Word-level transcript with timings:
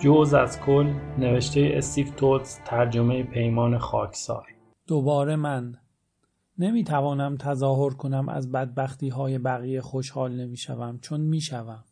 جز 0.00 0.34
از 0.34 0.60
کل 0.60 0.86
نوشته 1.18 1.70
استیو 1.74 2.06
توتس 2.16 2.60
ترجمه 2.64 3.22
پیمان 3.22 3.78
خاکسار. 3.78 4.46
دوباره 4.86 5.36
من. 5.36 5.76
نمی‌توانم 6.58 7.36
تظاهر 7.36 7.90
کنم 7.90 8.28
از 8.28 8.52
بدبختی 8.52 9.08
های 9.08 9.38
بقیه 9.38 9.80
خوشحال 9.80 10.40
نمی‌شوم 10.40 10.98
چون 11.02 11.20
می‌شوم. 11.20 11.84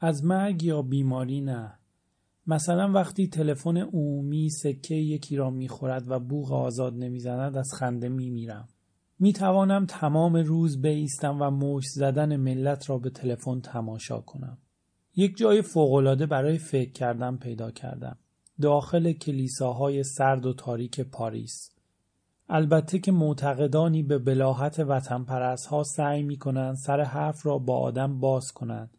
از 0.00 0.24
مرگ 0.24 0.62
یا 0.62 0.82
بیماری 0.82 1.40
نه. 1.40 1.78
مثلا 2.46 2.92
وقتی 2.92 3.28
تلفن 3.28 3.76
عمومی 3.76 4.50
سکه 4.50 4.94
یکی 4.94 5.36
را 5.36 5.50
می‌خورد 5.50 6.10
و 6.10 6.20
بوغ 6.20 6.52
آزاد 6.52 6.94
نمی‌زند 6.94 7.56
از 7.56 7.70
خنده 7.78 8.08
میمیرم. 8.08 8.68
می‌توانم 9.18 9.86
تمام 9.86 10.36
روز 10.36 10.82
بایستم 10.82 11.42
و 11.42 11.50
مشت 11.50 11.88
زدن 11.88 12.36
ملت 12.36 12.90
را 12.90 12.98
به 12.98 13.10
تلفن 13.10 13.60
تماشا 13.60 14.20
کنم. 14.20 14.58
یک 15.16 15.36
جای 15.36 15.62
فوقالعاده 15.62 16.26
برای 16.26 16.58
فکر 16.58 16.92
کردن 16.92 17.36
پیدا 17.36 17.70
کردم. 17.70 18.16
داخل 18.60 19.12
کلیساهای 19.12 20.04
سرد 20.04 20.46
و 20.46 20.52
تاریک 20.52 21.00
پاریس. 21.00 21.70
البته 22.48 22.98
که 22.98 23.12
معتقدانی 23.12 24.02
به 24.02 24.18
بلاحت 24.18 24.80
وطن 24.80 25.24
ها 25.70 25.82
سعی 25.82 26.22
می 26.22 26.36
کنند 26.36 26.76
سر 26.76 27.00
حرف 27.00 27.46
را 27.46 27.58
با 27.58 27.78
آدم 27.78 28.20
باز 28.20 28.52
کنند. 28.52 28.90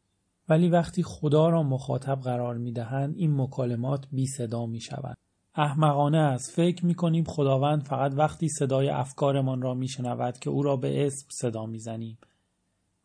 ولی 0.49 0.69
وقتی 0.69 1.03
خدا 1.03 1.49
را 1.49 1.63
مخاطب 1.63 2.19
قرار 2.21 2.57
می 2.57 2.71
دهند 2.71 3.15
این 3.17 3.41
مکالمات 3.41 4.05
بی 4.11 4.27
صدا 4.27 4.65
می 4.65 4.81
شوند. 4.81 5.17
احمقانه 5.55 6.17
است. 6.17 6.51
فکر 6.51 6.85
می 6.85 6.95
کنیم 6.95 7.23
خداوند 7.23 7.83
فقط 7.83 8.13
وقتی 8.15 8.49
صدای 8.49 8.89
افکارمان 8.89 9.61
را 9.61 9.73
می 9.73 9.87
شنود 9.87 10.39
که 10.39 10.49
او 10.49 10.63
را 10.63 10.75
به 10.75 11.05
اسم 11.05 11.27
صدا 11.29 11.65
می 11.65 11.79
زنیم 11.79 12.17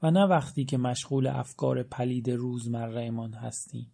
و 0.03 0.11
نه 0.11 0.25
وقتی 0.27 0.65
که 0.65 0.79
مشغول 0.79 1.27
افکار 1.27 1.83
پلید 1.83 2.31
روزمرهمان 2.31 3.35
هستیم. 3.35 3.93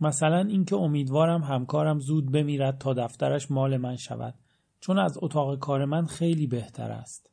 مثلا 0.00 0.38
اینکه 0.38 0.76
امیدوارم 0.76 1.42
همکارم 1.42 1.98
زود 1.98 2.32
بمیرد 2.32 2.78
تا 2.78 2.94
دفترش 2.94 3.50
مال 3.50 3.76
من 3.76 3.96
شود 3.96 4.34
چون 4.80 4.98
از 4.98 5.18
اتاق 5.22 5.58
کار 5.58 5.84
من 5.84 6.06
خیلی 6.06 6.46
بهتر 6.46 6.90
است. 6.90 7.30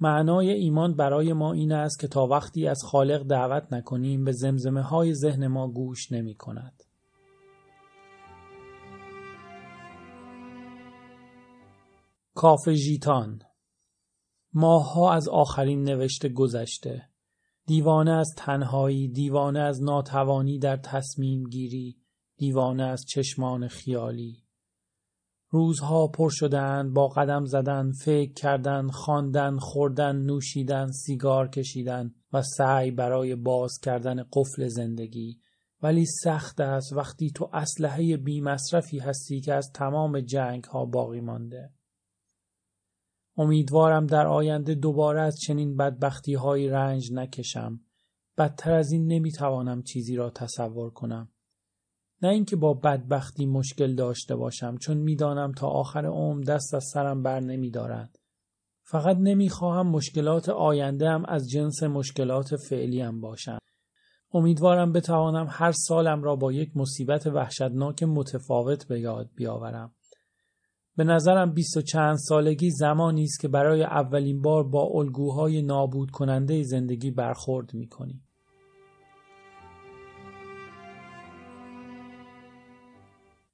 معنای 0.00 0.50
ایمان 0.50 0.94
برای 0.94 1.32
ما 1.32 1.52
این 1.52 1.72
است 1.72 2.00
که 2.00 2.08
تا 2.08 2.26
وقتی 2.26 2.68
از 2.68 2.82
خالق 2.84 3.22
دعوت 3.22 3.72
نکنیم 3.72 4.24
به 4.24 4.32
زمزمه 4.32 4.82
های 4.82 5.14
ذهن 5.14 5.46
ما 5.46 5.68
گوش 5.68 6.12
نمی 6.12 6.34
کند. 6.34 6.82
کاف 12.34 12.68
ژیتان 12.68 13.42
ماهها 14.58 15.12
از 15.12 15.28
آخرین 15.28 15.84
نوشته 15.84 16.28
گذشته. 16.28 17.08
دیوانه 17.66 18.10
از 18.10 18.34
تنهایی 18.36 19.08
دیوانه 19.08 19.60
از 19.60 19.82
ناتوانی 19.82 20.58
در 20.58 20.76
تصمیم 20.76 21.44
گیری 21.44 21.96
دیوانه 22.36 22.82
از 22.82 23.04
چشمان 23.08 23.68
خیالی. 23.68 24.44
روزها 25.50 26.06
پر 26.06 26.30
شدند 26.30 26.92
با 26.92 27.08
قدم 27.08 27.44
زدن 27.44 27.92
فکر 27.92 28.32
کردن 28.32 28.88
خواندن 28.88 29.58
خوردن 29.58 30.16
نوشیدن 30.16 30.90
سیگار 30.90 31.48
کشیدن 31.48 32.14
و 32.32 32.42
سعی 32.42 32.90
برای 32.90 33.34
باز 33.34 33.72
کردن 33.82 34.24
قفل 34.32 34.68
زندگی. 34.68 35.40
ولی 35.82 36.06
سخت 36.06 36.60
است 36.60 36.92
وقتی 36.92 37.30
تو 37.30 37.50
اسلحه 37.52 38.16
بی 38.16 38.40
مصرفی 38.40 38.98
هستی 38.98 39.40
که 39.40 39.54
از 39.54 39.70
تمام 39.74 40.20
جنگ 40.20 40.64
ها 40.64 40.84
باقی 40.84 41.20
مانده. 41.20 41.75
امیدوارم 43.36 44.06
در 44.06 44.26
آینده 44.26 44.74
دوباره 44.74 45.22
از 45.22 45.38
چنین 45.40 45.76
بدبختی 45.76 46.34
های 46.34 46.68
رنج 46.68 47.12
نکشم. 47.12 47.80
بدتر 48.38 48.72
از 48.72 48.92
این 48.92 49.06
نمی‌توانم 49.06 49.82
چیزی 49.82 50.16
را 50.16 50.30
تصور 50.30 50.90
کنم. 50.90 51.28
نه 52.22 52.28
اینکه 52.28 52.56
با 52.56 52.74
بدبختی 52.74 53.46
مشکل 53.46 53.94
داشته 53.94 54.36
باشم 54.36 54.76
چون 54.76 54.96
می‌دانم 54.96 55.52
تا 55.52 55.68
آخر 55.68 56.06
عمر 56.06 56.42
دست 56.42 56.74
از 56.74 56.84
سرم 56.92 57.22
بر 57.22 57.40
نمیدارد. 57.40 58.18
فقط 58.82 59.16
نمی‌خواهم 59.16 59.86
مشکلات 59.86 60.48
آینده 60.48 61.08
هم 61.08 61.24
از 61.28 61.50
جنس 61.50 61.82
مشکلات 61.82 62.56
فعلیم 62.56 63.20
باشند. 63.20 63.60
امیدوارم 64.34 64.92
بتوانم 64.92 65.46
هر 65.50 65.72
سالم 65.72 66.22
را 66.22 66.36
با 66.36 66.52
یک 66.52 66.76
مصیبت 66.76 67.26
وحشتناک 67.26 68.02
متفاوت 68.02 68.88
به 68.88 69.00
یاد 69.00 69.30
بیاورم. 69.36 69.95
به 70.96 71.04
نظرم 71.04 71.52
بیست 71.52 71.76
و 71.76 71.82
چند 71.82 72.16
سالگی 72.16 72.70
زمانی 72.70 73.22
است 73.22 73.40
که 73.40 73.48
برای 73.48 73.82
اولین 73.82 74.42
بار 74.42 74.64
با 74.64 74.90
الگوهای 74.94 75.62
نابود 75.62 76.10
کننده 76.10 76.62
زندگی 76.62 77.10
برخورد 77.10 77.74
می 77.74 77.88
کنی. 77.88 78.22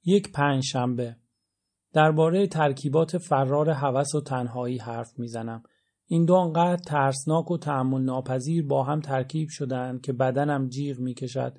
یک 0.05 0.31
پنج 0.31 0.63
شنبه 0.63 1.15
درباره 1.93 2.47
ترکیبات 2.47 3.17
فرار 3.17 3.69
هوس 3.69 4.15
و 4.15 4.21
تنهایی 4.21 4.77
حرف 4.77 5.19
می‌زنم. 5.19 5.63
این 6.07 6.25
دو 6.25 6.33
انقدر 6.33 6.83
ترسناک 6.87 7.51
و 7.51 7.57
تحمل 7.57 8.01
ناپذیر 8.01 8.67
با 8.67 8.83
هم 8.83 8.99
ترکیب 8.99 9.47
شدند 9.51 10.01
که 10.01 10.13
بدنم 10.13 10.69
جیغ 10.69 10.99
می‌کشد 10.99 11.57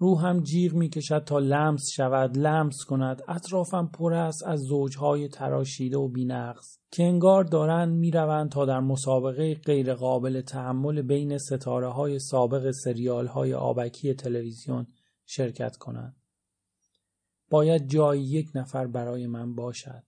روحم 0.00 0.42
جیغ 0.42 0.74
می‌کشد 0.74 1.24
تا 1.24 1.38
لمس 1.38 1.82
شود 1.96 2.38
لمس 2.38 2.76
کند. 2.86 3.22
اطرافم 3.28 3.90
پر 3.94 4.14
است 4.14 4.46
از 4.46 4.60
زوجهای 4.60 5.28
تراشیده 5.28 5.98
و 5.98 6.08
بینقص. 6.08 6.78
که 6.90 7.02
انگار 7.02 7.44
دارند 7.44 7.98
می‌روند 7.98 8.50
تا 8.50 8.64
در 8.64 8.80
مسابقه 8.80 9.54
غیرقابل 9.54 10.40
تحمل 10.40 11.02
بین 11.02 11.38
ستاره 11.38 11.88
های 11.88 12.18
سابق 12.18 12.70
سریال 12.70 13.26
های 13.26 13.54
آبکی 13.54 14.14
تلویزیون 14.14 14.86
شرکت 15.26 15.76
کنند. 15.76 16.16
باید 17.50 17.86
جایی 17.86 18.22
یک 18.22 18.48
نفر 18.54 18.86
برای 18.86 19.26
من 19.26 19.54
باشد. 19.54 20.04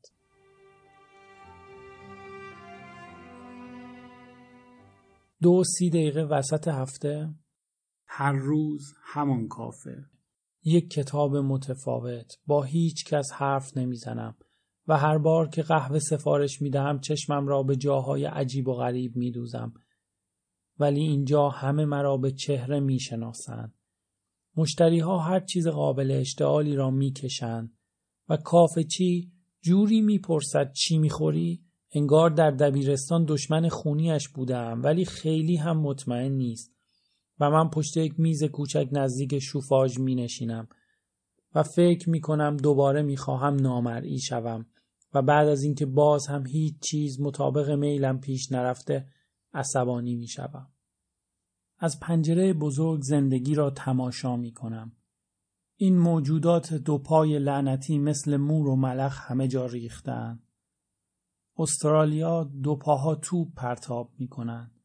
دو 5.42 5.62
سی 5.64 5.90
دقیقه 5.90 6.22
وسط 6.22 6.68
هفته؟ 6.68 7.28
هر 8.12 8.32
روز 8.32 8.94
همان 9.02 9.48
کافه. 9.48 10.04
یک 10.64 10.90
کتاب 10.90 11.36
متفاوت 11.36 12.38
با 12.46 12.62
هیچ 12.62 13.04
کس 13.04 13.32
حرف 13.32 13.76
نمی‌زنم 13.76 14.36
و 14.88 14.96
هر 14.98 15.18
بار 15.18 15.48
که 15.48 15.62
قهوه 15.62 15.98
سفارش 15.98 16.62
می‌دهم 16.62 17.00
چشمم 17.00 17.48
را 17.48 17.62
به 17.62 17.76
جاهای 17.76 18.24
عجیب 18.24 18.68
و 18.68 18.74
غریب 18.74 19.16
میدوزم. 19.16 19.72
ولی 20.78 21.00
اینجا 21.00 21.48
همه 21.48 21.84
مرا 21.84 22.16
به 22.16 22.32
چهره 22.32 22.80
می‌شناسند 22.80 23.74
مشتری 24.56 24.98
ها 24.98 25.18
هر 25.18 25.40
چیز 25.40 25.68
قابل 25.68 26.10
اشتعالی 26.10 26.74
را 26.74 26.90
می‌کشند 26.90 27.72
و 28.28 28.36
کافه 28.36 28.84
چی 28.84 29.32
جوری 29.60 30.00
می‌پرسد 30.00 30.72
چی 30.72 30.98
می‌خوری؟ 30.98 31.64
انگار 31.92 32.30
در 32.30 32.50
دبیرستان 32.50 33.24
دشمن 33.24 33.68
خونیش 33.68 34.28
بودم 34.28 34.80
ولی 34.84 35.04
خیلی 35.04 35.56
هم 35.56 35.80
مطمئن 35.80 36.32
نیست. 36.32 36.79
و 37.40 37.50
من 37.50 37.70
پشت 37.70 37.96
یک 37.96 38.20
میز 38.20 38.44
کوچک 38.44 38.88
نزدیک 38.92 39.38
شوفاژ 39.38 39.98
می 39.98 40.14
نشینم 40.14 40.68
و 41.54 41.62
فکر 41.62 42.10
می 42.10 42.20
کنم 42.20 42.56
دوباره 42.56 43.02
می 43.02 43.16
خواهم 43.16 43.54
نامرئی 43.54 44.18
شوم 44.18 44.66
و 45.14 45.22
بعد 45.22 45.48
از 45.48 45.62
اینکه 45.62 45.86
باز 45.86 46.26
هم 46.26 46.46
هیچ 46.46 46.74
چیز 46.80 47.20
مطابق 47.20 47.70
میلم 47.70 48.20
پیش 48.20 48.52
نرفته 48.52 49.06
عصبانی 49.54 50.16
می 50.16 50.28
شوم. 50.28 50.66
از 51.78 52.00
پنجره 52.00 52.52
بزرگ 52.52 53.00
زندگی 53.02 53.54
را 53.54 53.70
تماشا 53.70 54.36
می 54.36 54.52
کنم. 54.52 54.92
این 55.76 55.98
موجودات 55.98 56.74
دو 56.74 56.98
پای 56.98 57.38
لعنتی 57.38 57.98
مثل 57.98 58.36
مور 58.36 58.68
و 58.68 58.76
ملخ 58.76 59.30
همه 59.30 59.48
جا 59.48 59.66
ریختن. 59.66 60.42
استرالیا 61.58 62.44
دو 62.44 62.76
پاها 62.76 63.14
توپ 63.14 63.54
پرتاب 63.54 64.12
می 64.18 64.28
کنند. 64.28 64.79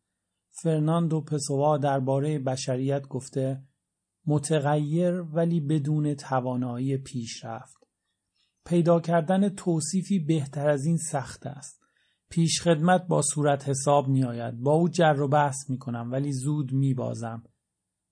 فرناندو 0.61 1.21
پسوا 1.21 1.77
درباره 1.77 2.39
بشریت 2.39 3.07
گفته 3.07 3.63
متغیر 4.25 5.21
ولی 5.21 5.59
بدون 5.59 6.13
توانایی 6.13 6.97
پیشرفت. 6.97 7.87
پیدا 8.65 8.99
کردن 8.99 9.49
توصیفی 9.49 10.19
بهتر 10.19 10.69
از 10.69 10.85
این 10.85 10.97
سخت 10.97 11.45
است. 11.45 11.81
پیشخدمت 12.29 13.07
با 13.07 13.21
صورت 13.21 13.69
حساب 13.69 14.07
می 14.07 14.23
آید. 14.23 14.59
با 14.59 14.73
او 14.73 14.89
جر 14.89 15.21
و 15.21 15.27
بحث 15.27 15.69
می 15.69 15.77
کنم 15.77 16.11
ولی 16.11 16.31
زود 16.31 16.73
می 16.73 16.93
بازم. 16.93 17.43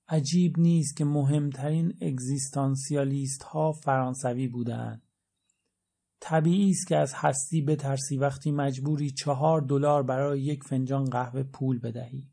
عجیب 0.07 0.59
نیست 0.59 0.97
که 0.97 1.05
مهمترین 1.05 1.93
اگزیستانسیالیست 2.01 3.43
ها 3.43 3.71
فرانسوی 3.71 4.47
بودند. 4.47 5.01
طبیعی 6.19 6.69
است 6.69 6.87
که 6.87 6.97
از 6.97 7.13
هستی 7.15 7.61
بترسی 7.61 8.17
وقتی 8.17 8.51
مجبوری 8.51 9.11
چهار 9.11 9.61
دلار 9.61 10.03
برای 10.03 10.41
یک 10.41 10.63
فنجان 10.63 11.03
قهوه 11.03 11.43
پول 11.43 11.79
بدهی. 11.79 12.32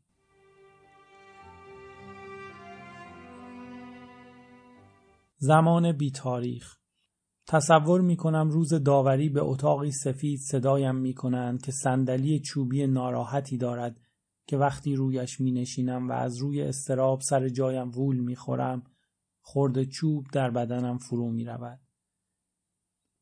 زمان 5.43 5.91
بی 5.91 6.11
تاریخ 6.11 6.77
تصور 7.47 8.01
می 8.01 8.15
کنم 8.15 8.49
روز 8.49 8.73
داوری 8.73 9.29
به 9.29 9.41
اتاقی 9.41 9.91
سفید 9.91 10.39
صدایم 10.39 10.95
می 10.95 11.13
کنند 11.13 11.61
که 11.61 11.71
صندلی 11.71 12.39
چوبی 12.39 12.87
ناراحتی 12.87 13.57
دارد 13.57 13.99
که 14.47 14.57
وقتی 14.57 14.95
رویش 14.95 15.39
می 15.39 15.51
نشینم 15.51 16.09
و 16.09 16.11
از 16.11 16.37
روی 16.37 16.61
استراب 16.61 17.21
سر 17.21 17.49
جایم 17.49 17.91
وول 17.91 18.19
می 18.19 18.35
خورم 18.35 18.83
خورده 19.41 19.85
چوب 19.85 20.25
در 20.33 20.51
بدنم 20.51 20.97
فرو 20.97 21.31
می 21.31 21.45
رود. 21.45 21.79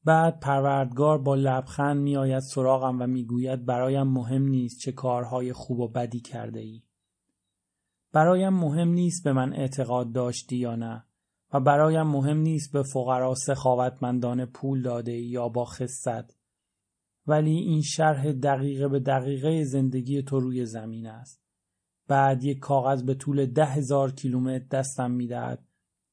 بعد 0.03 0.39
پروردگار 0.39 1.17
با 1.17 1.35
لبخند 1.35 2.01
می 2.01 2.17
آید 2.17 2.39
سراغم 2.39 3.01
و 3.01 3.07
می 3.07 3.25
گوید 3.25 3.65
برایم 3.65 4.07
مهم 4.07 4.43
نیست 4.47 4.79
چه 4.79 4.91
کارهای 4.91 5.53
خوب 5.53 5.79
و 5.79 5.87
بدی 5.87 6.19
کرده 6.19 6.59
ای. 6.59 6.83
برایم 8.11 8.53
مهم 8.53 8.89
نیست 8.89 9.23
به 9.23 9.33
من 9.33 9.53
اعتقاد 9.53 10.11
داشتی 10.11 10.57
یا 10.57 10.75
نه 10.75 11.05
و 11.53 11.59
برایم 11.59 12.07
مهم 12.07 12.37
نیست 12.37 12.71
به 12.71 12.83
فقرا 12.83 13.35
سخاوتمندان 13.35 14.45
پول 14.45 14.81
داده 14.81 15.17
یا 15.17 15.49
با 15.49 15.65
خصت 15.65 16.39
ولی 17.27 17.55
این 17.57 17.81
شرح 17.81 18.31
دقیقه 18.31 18.87
به 18.87 18.99
دقیقه 18.99 19.63
زندگی 19.63 20.23
تو 20.23 20.39
روی 20.39 20.65
زمین 20.65 21.07
است. 21.07 21.41
بعد 22.07 22.43
یک 22.43 22.59
کاغذ 22.59 23.03
به 23.03 23.13
طول 23.13 23.45
ده 23.45 23.65
هزار 23.65 24.11
کیلومتر 24.11 24.65
دستم 24.71 25.11
می‌دهد 25.11 25.65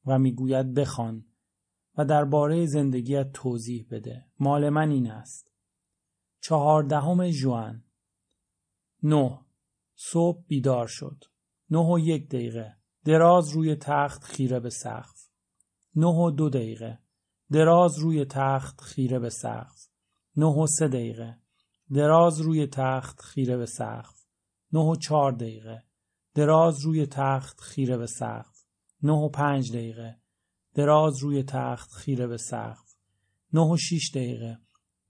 و 0.06 0.18
می‌گوید 0.18 0.74
بخوان 0.74 1.24
و 1.98 2.04
درباره 2.04 2.66
زندگیت 2.66 3.32
توضیح 3.32 3.86
بده. 3.90 4.26
مال 4.40 4.68
من 4.68 4.90
این 4.90 5.10
است. 5.10 5.50
چهاردهم 6.40 7.30
جوان 7.30 7.84
نه 9.02 9.38
صبح 9.94 10.44
بیدار 10.46 10.86
شد. 10.86 11.24
نه 11.70 11.92
و 11.92 11.98
یک 11.98 12.28
دقیقه 12.28 12.76
دراز 13.04 13.48
روی 13.48 13.74
تخت 13.74 14.24
خیره 14.24 14.60
به 14.60 14.70
سقف. 14.70 15.25
نه 15.96 16.06
و 16.06 16.30
دو 16.30 16.48
دقیقه 16.48 16.98
دراز 17.52 17.98
روی 17.98 18.24
تخت 18.24 18.80
خیره 18.80 19.18
به 19.18 19.30
سقف. 19.30 19.88
نه 20.36 20.46
و 20.46 20.66
سه 20.66 20.88
دقیقه 20.88 21.38
دراز 21.94 22.40
روی 22.40 22.66
تخت 22.66 23.20
خیره 23.20 23.56
به 23.56 23.66
سقف. 23.66 24.26
نه 24.72 24.80
و 24.80 24.96
چهار 24.96 25.32
دقیقه 25.32 25.82
دراز 26.34 26.80
روی 26.80 27.06
تخت 27.06 27.60
خیره 27.60 27.96
به 27.96 28.06
سقف. 28.06 28.64
نه 29.02 29.12
و 29.12 29.28
پنج 29.28 29.72
دقیقه 29.72 30.16
دراز 30.74 31.18
روی 31.18 31.42
تخت 31.42 31.92
خیره 31.92 32.26
به 32.26 32.36
سقف. 32.36 32.94
نه 33.52 33.60
و 33.60 33.76
شیش 33.76 34.10
دقیقه 34.10 34.58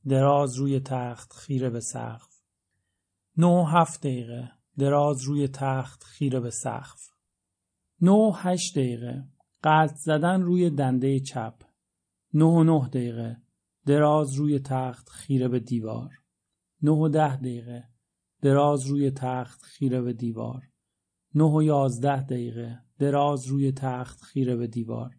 دراز 0.09 0.55
روی 0.55 0.81
تخت 0.81 1.33
خیره 1.33 1.71
به 1.71 1.81
سقف. 1.81 2.37
نه 3.37 3.47
و 3.47 3.65
هفت 3.65 4.01
دقیقه 4.01 4.53
دراز 4.79 5.23
روی 5.23 5.49
تخت 5.49 6.05
خیره 6.05 6.41
به 6.41 6.51
سقف. 6.51 7.11
نه 8.01 8.11
و 8.11 8.33
هشت 8.35 8.79
دقیقه 8.79 9.25
قلط 9.63 9.95
زدن 9.95 10.43
روی 10.43 10.71
دنده 10.71 11.21
چپ. 11.21 11.55
نه 12.35 12.45
و 12.45 12.65
نه 12.65 12.89
دقیقه 12.89 13.37
دراز 13.87 14.35
روی 14.35 14.59
تخت 14.59 15.09
خیره 15.09 15.49
به 15.49 15.61
دیوار. 15.61 16.11
نه 16.83 16.91
و 16.91 17.09
ده 17.09 17.37
دقیقه 17.37 17.85
دراز 18.43 18.87
روی 18.87 19.11
تخت 19.11 19.63
خیره 19.63 20.03
به 20.03 20.13
دیوار. 20.13 20.69
نه 21.35 21.45
و 21.45 21.63
یازده 21.63 22.23
دقیقه 22.23 22.79
دراز 22.99 23.47
روی 23.47 23.73
تخت 23.73 24.23
خیره 24.23 24.57
به 24.57 24.67
دیوار. 24.67 25.17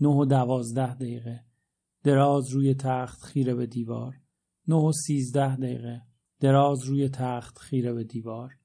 نه 0.00 0.08
و 0.08 0.24
دوازده 0.24 0.94
دقیقه 0.94 1.44
دراز 2.02 2.50
روی 2.50 2.74
تخت 2.74 3.22
خیره 3.22 3.54
به 3.54 3.66
دیوار. 3.66 4.20
نه 4.68 4.76
و 4.76 4.92
سیزده 4.92 5.56
دقیقه 5.56 6.02
دراز 6.40 6.84
روی 6.84 7.08
تخت 7.08 7.58
خیره 7.58 7.92
به 7.92 8.04
دیوار. 8.04 8.58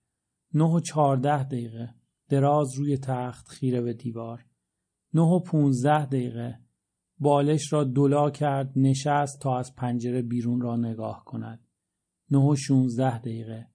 نه 0.53 0.65
و 0.65 0.79
چهارده 0.79 1.43
دقیقه 1.43 1.95
دراز 2.29 2.75
روی 2.75 2.97
تخت 2.97 3.47
خیره 3.47 3.81
به 3.81 3.93
دیوار. 3.93 4.45
نه 5.13 5.21
و 5.21 5.39
پونزده 5.39 6.05
دقیقه 6.05 6.59
بالش 7.19 7.73
را 7.73 7.83
دلا 7.83 8.29
کرد 8.29 8.71
نشست 8.75 9.39
تا 9.41 9.59
از 9.59 9.75
پنجره 9.75 10.21
بیرون 10.21 10.61
را 10.61 10.75
نگاه 10.75 11.23
کند. 11.25 11.59
نه 12.31 12.37
و 12.37 12.55
شونزده 12.55 13.17
دقیقه 13.17 13.67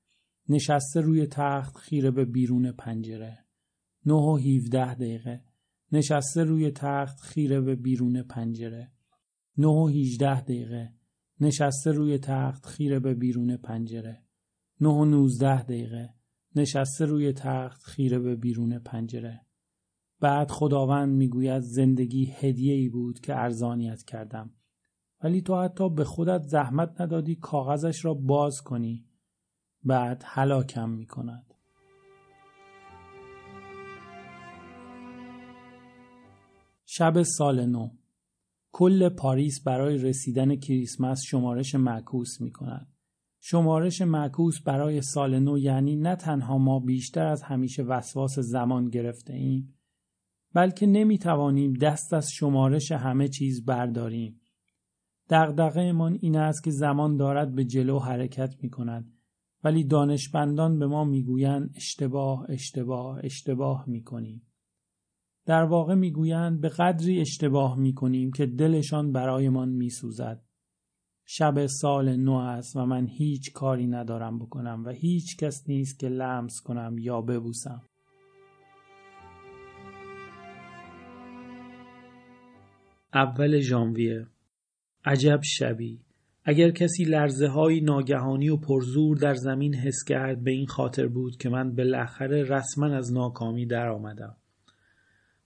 نشسته 0.49 1.01
روی 1.01 1.27
تخت 1.27 1.77
خیره 1.77 2.11
به 2.11 2.25
بیرون 2.25 2.73
پنجره. 2.73 3.45
نه 4.07 4.15
و 4.15 4.37
هیوده 4.37 4.95
دقیقه 4.95 5.45
نشسته 5.93 6.45
روی 6.45 6.71
تخت 6.71 7.21
خیره 7.21 7.61
به 7.61 7.75
بیرون 7.75 8.23
پنجره. 8.23 8.93
نه 9.59 9.69
و 9.69 9.87
هیجده 9.87 10.41
دقیقه 10.41 10.93
نشسته 11.41 11.91
روی 11.91 12.19
تخت 12.19 12.67
خیره 12.67 12.99
به 12.99 13.15
بیرون 13.15 13.57
پنجره. 13.57 14.23
نه 14.81 14.89
و 14.89 15.05
نوزده 15.05 15.63
دقیقه 15.63 16.15
نشسته 16.57 17.05
روی 17.05 17.33
تخت 17.33 17.83
خیره 17.83 18.19
به 18.19 18.37
بیرون 18.37 18.79
پنجره. 18.79 19.44
بعد 20.25 20.51
خداوند 20.51 21.15
می‌گوید 21.15 21.63
زندگی 21.63 22.33
هدیه 22.41 22.75
ای 22.75 22.89
بود 22.89 23.21
که 23.21 23.35
ارزانیت 23.37 24.03
کردم. 24.03 24.51
ولی 25.23 25.43
تو 25.43 25.63
حتی 25.63 25.91
به 25.91 26.05
خودت 26.05 26.43
زحمت 26.43 27.01
ندادی 27.01 27.35
کاغذش 27.35 28.05
را 28.05 28.15
باز 28.15 28.55
کنی. 28.65 29.07
بعد 29.83 30.23
هلاکم 30.27 30.91
می 30.91 31.07
کند. 31.07 31.55
شب 36.85 37.23
سال 37.23 37.67
نو 37.67 37.89
کل 38.73 39.09
پاریس 39.09 39.63
برای 39.65 39.99
رسیدن 39.99 40.57
کریسمس 40.57 41.23
شمارش 41.27 41.75
معکوس 41.75 42.41
می 42.41 42.51
کند. 42.51 42.89
شمارش 43.41 44.03
معکوس 44.03 44.63
برای 44.67 45.03
سال 45.03 45.39
نو 45.39 45.59
یعنی 45.59 45.97
نه 45.97 46.17
تنها 46.17 46.59
ما 46.59 46.81
بیشتر 46.81 47.27
از 47.27 47.43
همیشه 47.43 47.83
وسواس 47.83 48.39
زمان 48.39 48.89
گرفته 48.89 49.33
ایم 49.33 49.75
بلکه 50.55 50.87
نمی 50.87 51.19
توانیم 51.19 51.73
دست 51.73 52.15
از 52.15 52.31
شمارش 52.31 52.93
همه 52.93 53.29
چیز 53.29 53.65
برداریم. 53.65 54.41
دغدغه 55.31 55.93
من 55.93 56.19
این 56.21 56.37
است 56.37 56.65
که 56.65 56.71
زمان 56.71 57.17
دارد 57.17 57.55
به 57.55 57.65
جلو 57.65 57.99
حرکت 57.99 58.55
می 58.63 58.71
کند 58.71 59.13
ولی 59.65 59.85
دانشمندان 59.85 60.79
به 60.79 60.87
ما 60.87 61.05
می‌گویند 61.05 61.71
اشتباه 61.77 62.47
اشتباه 62.49 63.21
اشتباه 63.23 63.85
می 63.87 64.03
کنیم. 64.03 64.43
در 65.47 65.65
واقع 65.65 65.95
می‌گویند 65.95 66.61
به 66.61 66.69
قدری 66.69 67.21
اشتباه 67.21 67.79
می 67.79 67.95
کنیم 67.95 68.33
که 68.33 68.47
دلشان 68.47 69.13
برایمان 69.13 69.69
می 69.69 69.91
سوزد. 69.91 70.45
شب 71.27 71.67
سال 71.67 72.17
نو 72.17 72.33
است 72.33 72.77
و 72.77 72.87
من 72.87 73.07
هیچ 73.07 73.53
کاری 73.53 73.87
ندارم 73.87 74.39
بکنم 74.39 74.83
و 74.87 74.91
هیچ 74.91 75.37
کس 75.37 75.69
نیست 75.69 75.99
که 75.99 76.09
لمس 76.09 76.61
کنم 76.65 76.99
یا 76.99 77.21
ببوسم. 77.21 77.83
اول 83.15 83.61
ژانویه 83.61 84.27
عجب 85.05 85.41
شبی 85.43 86.01
اگر 86.45 86.71
کسی 86.71 87.05
لرزه 87.05 87.49
های 87.49 87.81
ناگهانی 87.81 88.49
و 88.49 88.57
پرزور 88.57 89.17
در 89.17 89.35
زمین 89.35 89.75
حس 89.75 90.05
کرد 90.09 90.45
به 90.45 90.51
این 90.51 90.67
خاطر 90.67 91.07
بود 91.07 91.37
که 91.37 91.49
من 91.49 91.75
بالاخره 91.75 92.43
رسما 92.43 92.87
از 92.87 93.13
ناکامی 93.13 93.67
در 93.67 93.89
آمدم. 93.89 94.37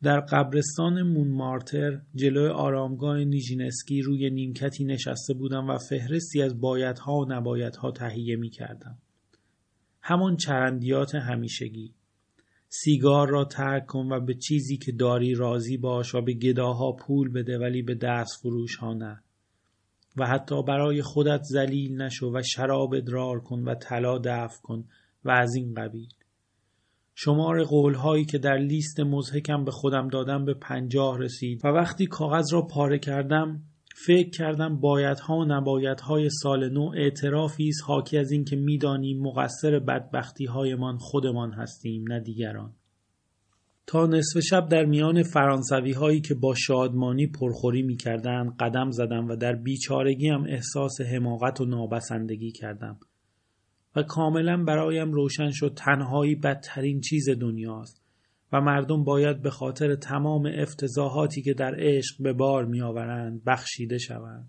در 0.03 0.21
قبرستان 0.21 1.03
مونمارتر 1.03 2.01
جلوی 2.15 2.49
آرامگاه 2.49 3.25
نیژینسکی 3.25 4.03
روی 4.03 4.31
نیمکتی 4.31 4.85
نشسته 4.85 5.35
بودم 5.35 5.71
و 5.71 5.79
فهرستی 5.79 6.43
از 6.43 6.61
بایدها 6.61 7.13
و 7.13 7.33
نبایدها 7.33 7.91
تهیه 7.91 8.37
می 8.37 8.51
کردم. 8.51 8.99
همان 10.01 10.37
چرندیات 10.37 11.15
همیشگی. 11.15 11.95
سیگار 12.69 13.29
را 13.29 13.45
ترک 13.45 13.87
کن 13.87 14.13
و 14.13 14.21
به 14.21 14.35
چیزی 14.35 14.77
که 14.77 14.93
داری 14.93 15.35
راضی 15.35 15.77
باش 15.77 16.15
و 16.15 16.21
به 16.21 16.33
گداها 16.33 16.93
پول 16.93 17.33
بده 17.33 17.59
ولی 17.59 17.83
به 17.83 17.95
دست 17.95 18.41
فروش 18.43 18.77
ها 18.77 18.95
نه. 18.95 19.23
و 20.17 20.27
حتی 20.27 20.63
برای 20.63 21.03
خودت 21.03 21.41
زلیل 21.43 22.03
نشو 22.03 22.33
و 22.35 22.43
شراب 22.43 22.95
ادرار 22.95 23.41
کن 23.41 23.63
و 23.63 23.75
طلا 23.75 24.19
دفع 24.19 24.61
کن 24.63 24.85
و 25.25 25.31
از 25.31 25.55
این 25.55 25.75
قبیل. 25.75 26.09
شمار 27.15 27.65
قولهایی 27.65 28.25
که 28.25 28.39
در 28.39 28.59
لیست 28.59 29.01
مزهکم 29.01 29.65
به 29.65 29.71
خودم 29.71 30.09
دادم 30.09 30.45
به 30.45 30.55
پنجاه 30.55 31.19
رسید 31.19 31.65
و 31.65 31.69
وقتی 31.69 32.07
کاغذ 32.07 32.53
را 32.53 32.63
پاره 32.63 32.99
کردم 32.99 33.63
فکر 34.07 34.31
کردم 34.31 34.81
بایدها 34.81 35.37
و 35.37 35.45
نبایدهای 35.45 36.29
سال 36.31 36.69
نو 36.69 36.93
اعترافی 36.97 37.69
است 37.69 37.83
حاکی 37.87 38.19
از 38.19 38.31
اینکه 38.31 38.57
می‌دانیم 38.57 39.23
مقصر 39.23 39.79
بدبختی 39.79 40.45
هایمان 40.45 40.99
خودمان 40.99 41.53
هستیم 41.53 42.05
نه 42.09 42.21
دیگران. 42.21 42.73
تا 43.87 44.07
نصف 44.07 44.41
شب 44.41 44.69
در 44.69 44.85
میان 44.85 45.23
فرانسوی 45.23 45.93
هایی 45.93 46.21
که 46.21 46.35
با 46.35 46.55
شادمانی 46.55 47.27
پرخوری 47.27 47.83
می 47.83 47.97
کردن 47.97 48.51
قدم 48.61 48.91
زدم 48.91 49.29
و 49.29 49.37
در 49.37 49.55
بیچارگی 49.55 50.29
هم 50.29 50.45
احساس 50.45 51.01
حماقت 51.01 51.61
و 51.61 51.65
نابسندگی 51.65 52.51
کردم. 52.51 53.01
و 53.97 54.03
کاملا 54.03 54.65
برایم 54.65 55.13
روشن 55.13 55.51
شد 55.51 55.73
تنهایی 55.77 56.35
بدترین 56.35 57.01
چیز 57.01 57.31
دنیاست. 57.31 58.08
و 58.53 58.61
مردم 58.61 59.05
باید 59.05 59.43
به 59.43 59.51
خاطر 59.51 59.95
تمام 59.95 60.47
افتضاحاتی 60.59 61.43
که 61.43 61.55
در 61.55 61.75
عشق 61.79 62.23
به 62.23 62.33
بار 62.33 62.65
میآورند 62.65 63.45
بخشیده 63.45 63.99
شوند. 63.99 64.49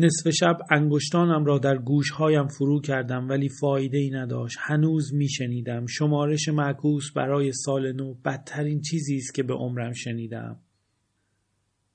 نصف 0.00 0.30
شب 0.30 0.58
انگشتانم 0.70 1.44
را 1.44 1.58
در 1.58 1.78
گوشهایم 1.78 2.46
فرو 2.46 2.80
کردم 2.80 3.28
ولی 3.28 3.48
فایده 3.60 3.98
ای 3.98 4.10
نداشت. 4.10 4.56
هنوز 4.60 5.14
میشنیدم. 5.14 5.86
شمارش 5.86 6.48
معکوس 6.48 7.12
برای 7.16 7.52
سال 7.52 7.92
نو 7.92 8.14
بدترین 8.14 8.80
چیزی 8.80 9.16
است 9.16 9.34
که 9.34 9.42
به 9.42 9.54
عمرم 9.54 9.92
شنیدم. 9.92 10.56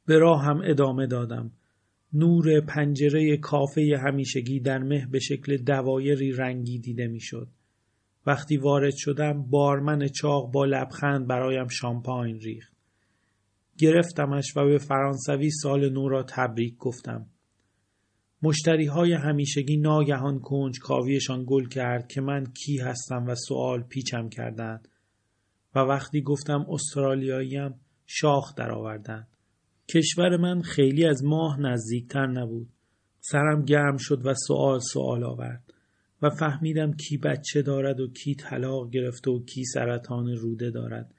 به 0.05 0.17
راه 0.17 0.43
هم 0.43 0.61
ادامه 0.65 1.07
دادم. 1.07 1.51
نور 2.13 2.61
پنجره 2.61 3.37
کافه 3.37 3.99
همیشگی 4.05 4.59
در 4.59 4.77
مه 4.77 5.07
به 5.11 5.19
شکل 5.19 5.57
دوایری 5.57 6.31
رنگی 6.31 6.79
دیده 6.79 7.07
می‌شد. 7.07 7.47
وقتی 8.25 8.57
وارد 8.57 8.93
شدم 8.95 9.43
بارمن 9.43 10.07
چاق 10.07 10.51
با 10.51 10.65
لبخند 10.65 11.27
برایم 11.27 11.67
شامپاین 11.67 12.39
ریخت. 12.39 12.73
گرفتمش 13.77 14.57
و 14.57 14.65
به 14.65 14.77
فرانسوی 14.77 15.49
سال 15.49 15.89
نو 15.89 16.09
را 16.09 16.23
تبریک 16.23 16.77
گفتم. 16.77 17.25
مشتری 18.41 18.85
های 18.85 19.13
همیشگی 19.13 19.77
ناگهان 19.77 20.39
کنج 20.39 20.79
کاویشان 20.79 21.43
گل 21.47 21.67
کرد 21.67 22.07
که 22.07 22.21
من 22.21 22.45
کی 22.45 22.77
هستم 22.77 23.25
و 23.27 23.35
سوال 23.35 23.83
پیچم 23.83 24.29
کردند 24.29 24.87
و 25.75 25.79
وقتی 25.79 26.21
گفتم 26.21 26.65
استرالیاییم 26.69 27.75
شاخ 28.05 28.55
درآوردند. 28.55 29.27
کشور 29.95 30.37
من 30.37 30.61
خیلی 30.61 31.05
از 31.05 31.23
ماه 31.23 31.59
نزدیکتر 31.59 32.27
نبود. 32.27 32.69
سرم 33.19 33.65
گرم 33.65 33.97
شد 33.97 34.25
و 34.25 34.33
سوال 34.33 34.79
سوال 34.79 35.23
آورد 35.23 35.72
و 36.23 36.29
فهمیدم 36.29 36.93
کی 36.93 37.17
بچه 37.17 37.61
دارد 37.61 37.99
و 37.99 38.07
کی 38.07 38.35
طلاق 38.35 38.89
گرفته 38.89 39.31
و 39.31 39.45
کی 39.45 39.65
سرطان 39.65 40.35
روده 40.35 40.69
دارد 40.69 41.13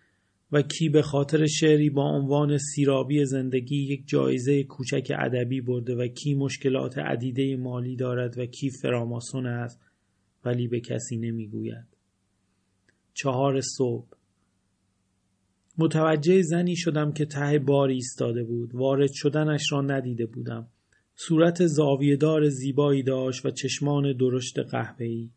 و 0.53 0.63
کی 0.63 0.89
به 0.89 1.03
خاطر 1.03 1.47
شعری 1.47 1.91
با 1.91 2.03
عنوان 2.03 2.59
سیرابی 2.59 3.25
زندگی 3.25 3.77
یک 3.77 4.03
جایزه 4.07 4.65
کوچک 4.65 5.13
ادبی 5.19 5.61
برده 5.61 5.95
و 5.95 6.07
کی 6.07 6.35
مشکلات 6.35 6.99
عدیده 6.99 7.57
مالی 7.57 7.97
دارد 7.97 8.39
و 8.39 8.47
کی 8.47 8.71
فراماسون 8.71 9.47
است 9.47 9.81
ولی 10.45 10.69
به 10.69 10.81
کسی 10.81 11.17
نمی‌گوید. 11.17 11.87
چهار 13.15 13.61
صبح 13.61 14.09
متوجه 15.79 16.43
زنی 16.43 16.77
شدم 16.77 17.13
که 17.13 17.25
ته 17.25 17.59
باری 17.59 17.95
ایستاده 17.95 18.45
بود. 18.45 18.75
وارد 18.75 19.11
شدنش 19.13 19.73
را 19.73 19.83
ندیده 19.83 20.27
بودم. 20.27 20.69
صورت 21.17 21.67
زاویهدار 21.67 22.49
زیبایی 22.49 23.03
داشت 23.03 23.47
و 23.47 23.51
چشمان 23.51 24.17
درشت 24.17 24.59
قهوه‌ای 24.59 25.31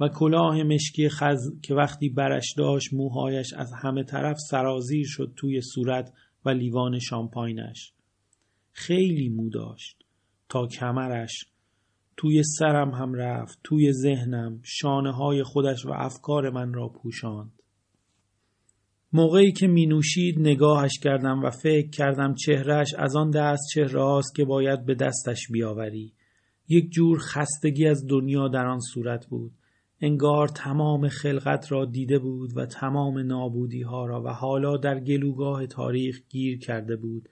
و 0.00 0.08
کلاه 0.08 0.62
مشکی 0.62 1.08
خز 1.08 1.60
که 1.62 1.74
وقتی 1.74 2.08
برش 2.08 2.54
داشت 2.56 2.94
موهایش 2.94 3.52
از 3.52 3.72
همه 3.72 4.02
طرف 4.04 4.36
سرازیر 4.50 5.06
شد 5.06 5.32
توی 5.36 5.60
صورت 5.60 6.12
و 6.44 6.50
لیوان 6.50 6.98
شامپاینش. 6.98 7.92
خیلی 8.72 9.28
مو 9.28 9.50
داشت 9.50 10.04
تا 10.48 10.66
کمرش 10.66 11.44
توی 12.16 12.42
سرم 12.42 12.90
هم 12.90 13.14
رفت 13.14 13.58
توی 13.64 13.92
ذهنم 13.92 14.60
شانه 14.62 15.12
های 15.12 15.42
خودش 15.42 15.86
و 15.86 15.90
افکار 15.90 16.50
من 16.50 16.74
را 16.74 16.88
پوشاند. 16.88 17.59
موقعی 19.12 19.52
که 19.52 19.66
می 19.66 19.86
نوشید 19.86 20.38
نگاهش 20.38 20.98
کردم 21.02 21.44
و 21.44 21.50
فکر 21.50 21.90
کردم 21.90 22.34
چهرهش 22.34 22.94
از 22.98 23.16
آن 23.16 23.30
دست 23.30 23.62
چهره 23.74 24.02
هاست 24.02 24.34
که 24.34 24.44
باید 24.44 24.86
به 24.86 24.94
دستش 24.94 25.48
بیاوری. 25.52 26.12
یک 26.68 26.90
جور 26.90 27.18
خستگی 27.18 27.86
از 27.86 28.06
دنیا 28.08 28.48
در 28.48 28.66
آن 28.66 28.80
صورت 28.80 29.26
بود. 29.26 29.52
انگار 30.00 30.48
تمام 30.48 31.08
خلقت 31.08 31.72
را 31.72 31.84
دیده 31.84 32.18
بود 32.18 32.56
و 32.56 32.66
تمام 32.66 33.18
نابودی 33.18 33.82
ها 33.82 34.06
را 34.06 34.22
و 34.22 34.28
حالا 34.28 34.76
در 34.76 35.00
گلوگاه 35.00 35.66
تاریخ 35.66 36.20
گیر 36.28 36.58
کرده 36.58 36.96
بود 36.96 37.28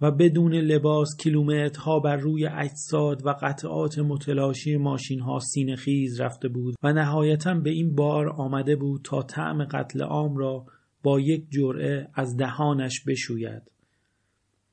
و 0.00 0.10
بدون 0.10 0.54
لباس 0.54 1.08
کیلومترها 1.18 2.00
بر 2.00 2.16
روی 2.16 2.46
اجساد 2.46 3.26
و 3.26 3.30
قطعات 3.42 3.98
متلاشی 3.98 4.76
ماشین 4.76 5.20
ها 5.20 5.38
سینه 5.38 5.76
رفته 6.18 6.48
بود 6.48 6.74
و 6.82 6.92
نهایتا 6.92 7.54
به 7.54 7.70
این 7.70 7.94
بار 7.94 8.28
آمده 8.28 8.76
بود 8.76 9.00
تا 9.04 9.22
طعم 9.22 9.64
قتل 9.64 10.02
عام 10.02 10.36
را 10.36 10.66
با 11.02 11.20
یک 11.20 11.50
جرعه 11.50 12.08
از 12.14 12.36
دهانش 12.36 13.04
بشوید. 13.06 13.62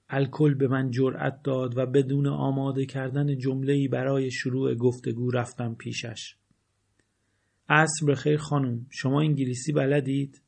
الکل 0.09 0.53
به 0.53 0.67
من 0.67 0.91
جرأت 0.91 1.43
داد 1.43 1.77
و 1.77 1.85
بدون 1.85 2.27
آماده 2.27 2.85
کردن 2.85 3.37
جمله‌ای 3.37 3.87
برای 3.87 4.31
شروع 4.31 4.75
گفتگو 4.75 5.31
رفتم 5.31 5.75
پیشش. 5.75 6.35
عصر 7.69 8.05
بخیر 8.07 8.37
خانم 8.37 8.85
شما 8.89 9.21
انگلیسی 9.21 9.73
بلدید؟ 9.73 10.41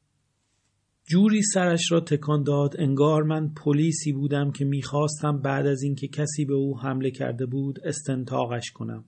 جوری 1.10 1.42
سرش 1.42 1.92
را 1.92 2.00
تکان 2.00 2.44
داد 2.44 2.76
انگار 2.80 3.24
من 3.24 3.54
پلیسی 3.54 4.14
بودم 4.14 4.52
که 4.52 4.66
می‌خواستم 4.66 5.42
بعد 5.42 5.68
از 5.68 5.84
اینکه 5.84 6.08
کسی 6.08 6.46
به 6.46 6.54
او 6.54 6.80
حمله 6.80 7.12
کرده 7.12 7.46
بود 7.46 7.80
استنتاقش 7.84 8.72
کنم. 8.72 9.06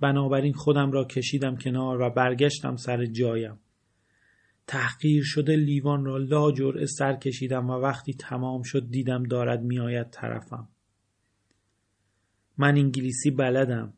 بنابراین 0.00 0.52
خودم 0.52 0.92
را 0.92 1.04
کشیدم 1.04 1.56
کنار 1.56 2.00
و 2.00 2.10
برگشتم 2.10 2.76
سر 2.76 3.06
جایم. 3.06 3.58
تحقیر 4.66 5.22
شده 5.26 5.56
لیوان 5.56 6.04
را 6.04 6.16
لا 6.16 6.52
جرعه 6.52 6.86
سر 6.86 7.16
کشیدم 7.16 7.70
و 7.70 7.72
وقتی 7.72 8.14
تمام 8.14 8.62
شد 8.62 8.90
دیدم 8.90 9.22
دارد 9.22 9.62
میآید 9.62 10.10
طرفم. 10.10 10.68
من 12.58 12.76
انگلیسی 12.76 13.30
بلدم. 13.30 13.92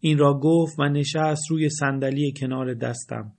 این 0.00 0.18
را 0.18 0.40
گفت 0.42 0.78
و 0.78 0.88
نشست 0.88 1.50
روی 1.50 1.70
صندلی 1.70 2.32
کنار 2.36 2.74
دستم. 2.74 3.32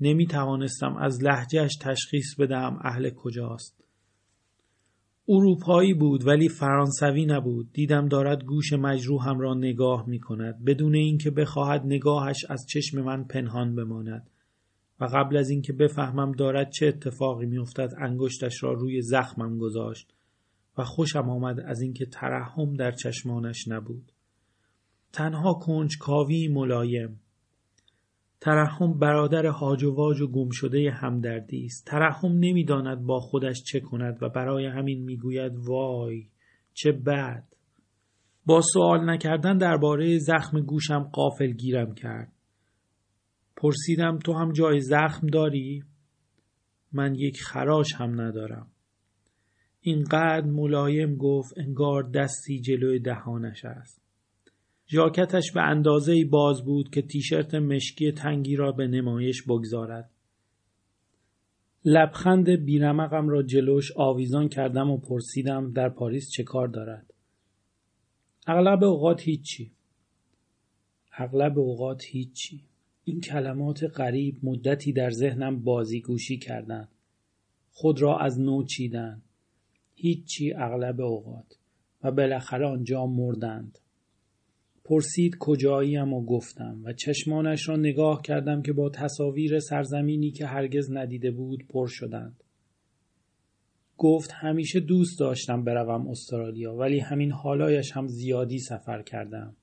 نمی 0.00 0.26
توانستم 0.26 0.96
از 0.96 1.24
لحجهش 1.24 1.76
تشخیص 1.80 2.34
بدم 2.38 2.78
اهل 2.84 3.10
کجاست. 3.10 3.84
اروپایی 5.28 5.94
بود 5.94 6.26
ولی 6.26 6.48
فرانسوی 6.48 7.26
نبود. 7.26 7.72
دیدم 7.72 8.08
دارد 8.08 8.44
گوش 8.44 8.72
مجروحم 8.72 9.40
را 9.40 9.54
نگاه 9.54 10.08
می 10.08 10.20
کند 10.20 10.64
بدون 10.64 10.94
اینکه 10.94 11.30
بخواهد 11.30 11.82
نگاهش 11.84 12.44
از 12.48 12.66
چشم 12.68 13.00
من 13.00 13.24
پنهان 13.24 13.74
بماند. 13.74 14.30
و 15.00 15.04
قبل 15.04 15.36
از 15.36 15.50
اینکه 15.50 15.72
بفهمم 15.72 16.32
دارد 16.32 16.70
چه 16.70 16.86
اتفاقی 16.86 17.46
میافتد 17.46 17.90
انگشتش 17.98 18.62
را 18.62 18.72
روی 18.72 19.02
زخمم 19.02 19.58
گذاشت 19.58 20.14
و 20.78 20.84
خوشم 20.84 21.30
آمد 21.30 21.60
از 21.60 21.80
اینکه 21.80 22.06
ترحم 22.06 22.74
در 22.74 22.92
چشمانش 22.92 23.68
نبود 23.68 24.12
تنها 25.12 25.54
کنج 25.54 25.98
کاوی 25.98 26.48
ملایم 26.48 27.20
ترحم 28.40 28.98
برادر 28.98 29.46
هاج 29.46 29.84
و 29.84 29.94
واج 29.94 30.20
و 30.20 30.26
گم 30.26 30.48
شده 30.52 30.90
همدردی 30.90 31.64
است 31.64 31.86
ترحم 31.86 32.32
نمی‌داند 32.32 33.06
با 33.06 33.20
خودش 33.20 33.62
چه 33.62 33.80
کند 33.80 34.22
و 34.22 34.28
برای 34.28 34.66
همین 34.66 35.04
می‌گوید 35.04 35.52
وای 35.56 36.26
چه 36.74 36.92
بد 36.92 37.44
با 38.46 38.60
سوال 38.72 39.10
نکردن 39.10 39.58
درباره 39.58 40.18
زخم 40.18 40.60
گوشم 40.60 41.10
قافل 41.12 41.52
گیرم 41.52 41.94
کرد 41.94 42.32
پرسیدم 43.56 44.18
تو 44.18 44.32
هم 44.32 44.52
جای 44.52 44.80
زخم 44.80 45.26
داری؟ 45.26 45.84
من 46.92 47.14
یک 47.14 47.40
خراش 47.40 47.94
هم 47.94 48.20
ندارم. 48.20 48.66
اینقدر 49.80 50.46
ملایم 50.46 51.16
گفت 51.16 51.54
انگار 51.56 52.10
دستی 52.14 52.60
جلوی 52.60 53.00
دهانش 53.00 53.64
است. 53.64 53.99
ژاکتش 54.92 55.52
به 55.52 55.62
اندازه 55.62 56.24
باز 56.24 56.64
بود 56.64 56.90
که 56.90 57.02
تیشرت 57.02 57.54
مشکی 57.54 58.12
تنگی 58.12 58.56
را 58.56 58.72
به 58.72 58.86
نمایش 58.86 59.42
بگذارد. 59.42 60.10
لبخند 61.84 62.50
بیرمقم 62.50 63.28
را 63.28 63.42
جلوش 63.42 63.92
آویزان 63.96 64.48
کردم 64.48 64.90
و 64.90 64.98
پرسیدم 64.98 65.72
در 65.72 65.88
پاریس 65.88 66.30
چه 66.30 66.42
کار 66.42 66.68
دارد. 66.68 67.14
اغلب 68.46 68.84
اوقات 68.84 69.22
هیچی. 69.22 69.72
اغلب 71.18 71.58
اوقات 71.58 72.04
هیچی. 72.04 72.60
این 73.04 73.20
کلمات 73.20 73.84
غریب 73.84 74.38
مدتی 74.42 74.92
در 74.92 75.10
ذهنم 75.10 75.62
بازیگوشی 75.62 76.38
کردند. 76.38 76.88
خود 77.72 78.02
را 78.02 78.18
از 78.18 78.40
نو 78.40 78.64
چیدند. 78.64 79.22
هیچی 79.94 80.52
اغلب 80.52 81.00
اوقات 81.00 81.58
و 82.02 82.10
بالاخره 82.10 82.66
آنجا 82.66 83.06
مردند. 83.06 83.78
پرسید 84.90 85.36
کجاییم 85.38 86.12
و 86.12 86.24
گفتم 86.24 86.80
و 86.84 86.92
چشمانش 86.92 87.68
را 87.68 87.76
نگاه 87.76 88.22
کردم 88.22 88.62
که 88.62 88.72
با 88.72 88.90
تصاویر 88.90 89.60
سرزمینی 89.60 90.30
که 90.30 90.46
هرگز 90.46 90.90
ندیده 90.92 91.30
بود 91.30 91.66
پر 91.68 91.86
شدند. 91.86 92.44
گفت 93.98 94.30
همیشه 94.32 94.80
دوست 94.80 95.20
داشتم 95.20 95.64
بروم 95.64 96.08
استرالیا 96.08 96.74
ولی 96.74 96.98
همین 96.98 97.32
حالایش 97.32 97.92
هم 97.92 98.06
زیادی 98.06 98.58
سفر 98.58 99.02
کردم. 99.02 99.56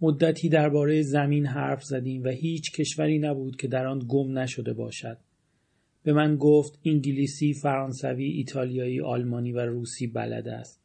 مدتی 0.00 0.48
درباره 0.48 1.02
زمین 1.02 1.46
حرف 1.46 1.82
زدیم 1.84 2.24
و 2.24 2.28
هیچ 2.28 2.72
کشوری 2.72 3.18
نبود 3.18 3.56
که 3.56 3.68
در 3.68 3.86
آن 3.86 4.04
گم 4.08 4.38
نشده 4.38 4.72
باشد. 4.72 5.18
به 6.02 6.12
من 6.12 6.36
گفت 6.36 6.78
انگلیسی، 6.84 7.54
فرانسوی، 7.54 8.24
ایتالیایی، 8.24 9.00
آلمانی 9.00 9.52
و 9.52 9.60
روسی 9.60 10.06
بلد 10.06 10.48
است. 10.48 10.83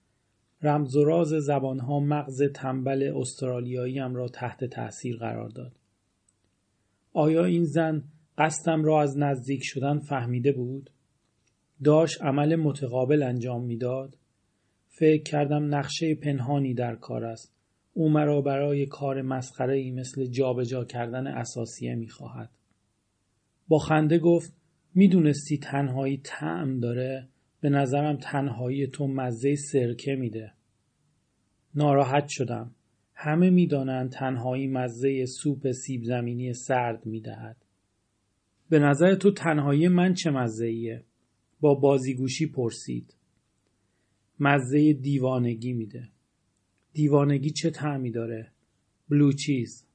رمز 0.62 0.96
و 0.96 1.04
راز 1.04 1.28
زبانها 1.28 2.00
مغز 2.00 2.44
تنبل 2.56 3.14
استرالیاییم 3.16 4.16
را 4.16 4.28
تحت 4.28 4.66
تأثیر 4.66 5.18
قرار 5.18 5.50
داد. 5.50 5.72
آیا 7.14 7.46
این 7.46 7.64
زن 7.64 8.04
قصدم 8.38 8.84
را 8.84 9.02
از 9.02 9.18
نزدیک 9.18 9.62
شدن 9.64 10.00
فهمیده 10.00 10.52
بود؟ 10.52 10.90
داشت 11.84 12.22
عمل 12.22 12.56
متقابل 12.56 13.24
انجام 13.24 13.66
می‌داد؟ 13.66 14.18
فکر 14.88 15.24
کردم 15.24 15.76
نقشه 15.76 16.16
پنهانی 16.16 16.74
در 16.74 16.96
کار 16.96 17.26
است. 17.26 17.54
او 17.94 18.10
مرا 18.10 18.42
برای 18.42 18.86
کار 18.86 19.22
مسخره 19.22 19.76
ای 19.76 19.92
مثل 19.92 20.26
جابجا 20.26 20.86
کردن 20.86 21.28
اساسیه 21.28 21.96
می‌خواهد. 21.96 22.50
با 23.68 23.78
خنده 23.78 24.20
گفت 24.20 24.54
می‌دونستی 24.96 25.58
تنهایی 25.58 26.22
طعم 26.24 26.80
داره 26.80 27.28
به 27.62 27.70
نظرم 27.70 28.18
تنهایی 28.18 28.88
تو 28.88 29.08
مزه 29.08 29.56
سرکه 29.56 30.16
میده. 30.16 30.54
ناراحت 31.76 32.28
شدم. 32.28 32.76
همه 33.14 33.50
می‌دانند 33.50 34.12
تنهایی 34.12 34.68
مزه 34.68 35.26
سوپ 35.26 35.72
سیب 35.72 36.04
زمینی 36.04 36.54
سرد 36.54 37.06
می‌دهد. 37.06 37.66
به 38.70 38.80
نظر 38.80 39.16
تو 39.16 39.32
تنهایی 39.32 39.88
من 39.88 40.14
چه 40.14 40.32
مزه 40.32 40.66
ایه؟ 40.66 41.04
با 41.60 41.76
بازیگوشی 41.76 42.48
پرسید. 42.48 43.16
مزه 44.40 44.94
دیوانگی 44.94 45.74
میده. 45.74 46.10
دیوانگی 46.94 47.50
چه 47.50 47.70
تعمی 47.70 48.12
داره؟ 48.12 48.52
بلو 49.10 49.32
چیز. 49.32 49.86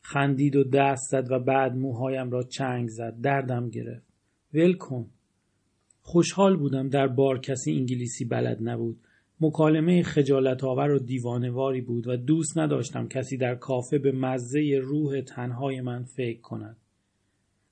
خندید 0.00 0.56
و 0.56 0.64
دست 0.64 1.10
زد 1.10 1.30
و 1.30 1.38
بعد 1.38 1.72
موهایم 1.72 2.30
را 2.30 2.42
چنگ 2.42 2.88
زد. 2.88 3.20
دردم 3.20 3.68
گرفت. 3.68 4.06
ول 4.54 4.72
کن. 4.72 5.10
خوشحال 6.02 6.56
بودم 6.56 6.88
در 6.88 7.06
بار 7.06 7.38
کسی 7.38 7.72
انگلیسی 7.72 8.24
بلد 8.24 8.58
نبود. 8.60 8.96
مکالمه 9.40 10.02
خجالت 10.02 10.64
آور 10.64 10.90
و 10.90 10.98
دیوانواری 10.98 11.80
بود 11.80 12.08
و 12.08 12.16
دوست 12.16 12.58
نداشتم 12.58 13.08
کسی 13.08 13.36
در 13.36 13.54
کافه 13.54 13.98
به 13.98 14.12
مزه 14.12 14.78
روح 14.82 15.20
تنهای 15.20 15.80
من 15.80 16.02
فکر 16.02 16.40
کند. 16.40 16.76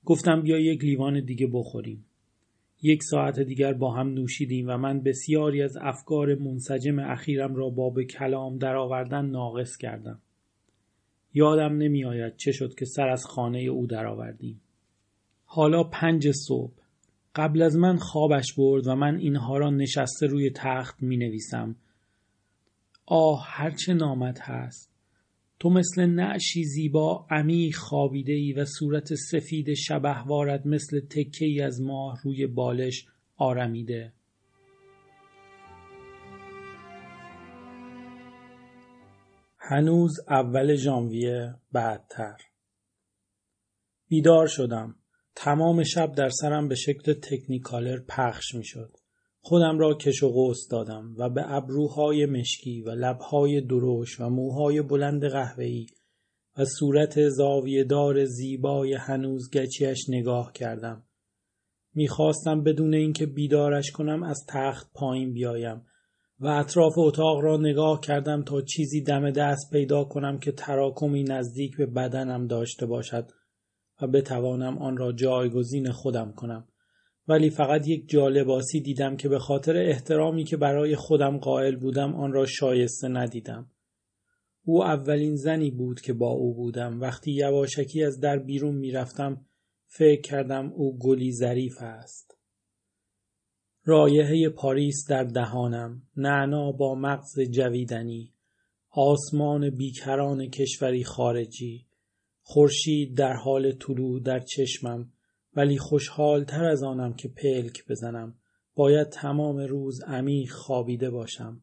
گفتم 0.05 0.41
بیا 0.41 0.59
یک 0.59 0.83
لیوان 0.83 1.25
دیگه 1.25 1.47
بخوریم. 1.53 2.05
یک 2.81 3.03
ساعت 3.03 3.39
دیگر 3.39 3.73
با 3.73 3.91
هم 3.91 4.07
نوشیدیم 4.07 4.69
و 4.69 4.77
من 4.77 4.99
بسیاری 4.99 5.61
از 5.61 5.77
افکار 5.81 6.35
منسجم 6.35 6.99
اخیرم 6.99 7.55
را 7.55 7.69
با 7.69 7.89
به 7.89 8.05
کلام 8.05 8.57
درآوردن 8.57 9.25
ناقص 9.25 9.77
کردم. 9.77 10.19
یادم 11.33 11.77
نمیآید 11.77 12.35
چه 12.35 12.51
شد 12.51 12.75
که 12.75 12.85
سر 12.85 13.09
از 13.09 13.25
خانه 13.25 13.59
او 13.59 13.87
درآوردیم. 13.87 14.61
حالا 15.45 15.83
پنج 15.83 16.31
صبح 16.31 16.73
قبل 17.35 17.61
از 17.61 17.77
من 17.77 17.97
خوابش 17.97 18.53
برد 18.57 18.87
و 18.87 18.95
من 18.95 19.17
اینها 19.17 19.57
را 19.57 19.69
نشسته 19.69 20.27
روی 20.27 20.49
تخت 20.49 21.03
می 21.03 21.17
نویسم. 21.17 21.75
آه 23.05 23.45
هرچه 23.47 23.93
نامت 23.93 24.39
هست. 24.41 24.91
تو 25.59 25.69
مثل 25.69 26.05
نعشی 26.05 26.63
زیبا 26.63 27.25
عمیق 27.29 27.75
خوابیده 27.75 28.33
ای 28.33 28.53
و 28.53 28.65
صورت 28.65 29.13
سفید 29.15 29.73
شبهوارت 29.73 30.65
مثل 30.65 30.99
تکه 30.99 31.45
ای 31.45 31.61
از 31.61 31.81
ماه 31.81 32.19
روی 32.23 32.47
بالش 32.47 33.05
آرمیده. 33.37 34.13
هنوز 39.57 40.19
اول 40.29 40.75
ژانویه 40.75 41.55
بعدتر 41.71 42.37
بیدار 44.07 44.47
شدم 44.47 44.95
تمام 45.35 45.83
شب 45.83 46.11
در 46.11 46.29
سرم 46.29 46.67
به 46.67 46.75
شکل 46.75 47.13
تکنیکالر 47.13 47.99
پخش 48.07 48.55
می 48.55 48.65
شد. 48.65 48.97
خودم 49.41 49.79
را 49.79 49.93
کش 49.93 50.23
و 50.23 50.29
قوس 50.29 50.67
دادم 50.71 51.15
و 51.17 51.29
به 51.29 51.53
ابروهای 51.53 52.25
مشکی 52.25 52.81
و 52.81 52.89
لبهای 52.89 53.61
دروش 53.61 54.19
و 54.19 54.29
موهای 54.29 54.81
بلند 54.81 55.25
قهوه‌ای 55.25 55.85
و 56.57 56.65
صورت 56.65 57.29
زاویه 57.29 57.83
دار 57.83 58.25
زیبای 58.25 58.93
هنوز 58.93 59.49
گچیش 59.53 60.09
نگاه 60.09 60.51
کردم. 60.53 61.03
می‌خواستم 61.93 62.63
بدون 62.63 62.93
اینکه 62.93 63.25
بیدارش 63.25 63.91
کنم 63.91 64.23
از 64.23 64.45
تخت 64.49 64.91
پایین 64.93 65.33
بیایم 65.33 65.85
و 66.39 66.47
اطراف 66.47 66.93
اتاق 66.97 67.39
را 67.41 67.57
نگاه 67.57 67.99
کردم 67.99 68.43
تا 68.43 68.61
چیزی 68.61 69.01
دم 69.01 69.31
دست 69.31 69.71
پیدا 69.71 70.03
کنم 70.03 70.39
که 70.39 70.51
تراکمی 70.51 71.23
نزدیک 71.23 71.77
به 71.77 71.85
بدنم 71.85 72.47
داشته 72.47 72.85
باشد 72.85 73.31
و 74.01 74.07
بتوانم 74.07 74.77
آن 74.77 74.97
را 74.97 75.11
جایگزین 75.11 75.91
خودم 75.91 76.31
کنم. 76.31 76.67
ولی 77.27 77.49
فقط 77.49 77.87
یک 77.87 78.09
جالباسی 78.09 78.81
دیدم 78.81 79.17
که 79.17 79.29
به 79.29 79.39
خاطر 79.39 79.77
احترامی 79.77 80.43
که 80.43 80.57
برای 80.57 80.95
خودم 80.95 81.37
قائل 81.37 81.75
بودم 81.75 82.15
آن 82.15 82.31
را 82.31 82.45
شایسته 82.45 83.07
ندیدم. 83.07 83.71
او 84.65 84.83
اولین 84.83 85.35
زنی 85.35 85.71
بود 85.71 86.01
که 86.01 86.13
با 86.13 86.29
او 86.29 86.53
بودم. 86.53 87.01
وقتی 87.01 87.31
یواشکی 87.31 88.03
از 88.03 88.19
در 88.19 88.39
بیرون 88.39 88.75
می‌رفتم 88.75 89.45
فکر 89.87 90.21
کردم 90.21 90.71
او 90.73 90.97
گلی 90.99 91.31
ظریف 91.33 91.77
است. 91.81 92.37
رایحه 93.85 94.49
پاریس 94.49 95.05
در 95.09 95.23
دهانم 95.23 96.01
نعنا 96.17 96.71
با 96.71 96.95
مغز 96.95 97.39
جویدنی 97.39 98.33
آسمان 98.89 99.69
بیکران 99.69 100.49
کشوری 100.49 101.03
خارجی 101.03 101.85
خورشید 102.53 103.17
در 103.17 103.33
حال 103.33 103.71
طلوع 103.71 104.21
در 104.21 104.39
چشمم 104.39 105.11
ولی 105.55 105.77
خوشحال 105.77 106.43
تر 106.43 106.63
از 106.63 106.83
آنم 106.83 107.13
که 107.13 107.27
پلک 107.27 107.87
بزنم. 107.89 108.35
باید 108.75 109.09
تمام 109.09 109.57
روز 109.57 110.01
عمیق 110.03 110.51
خوابیده 110.51 111.09
باشم. 111.09 111.61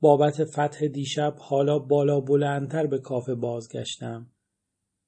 بابت 0.00 0.44
فتح 0.44 0.86
دیشب 0.86 1.34
حالا 1.38 1.78
بالا 1.78 2.20
بلندتر 2.20 2.86
به 2.86 2.98
کافه 2.98 3.34
بازگشتم. 3.34 4.30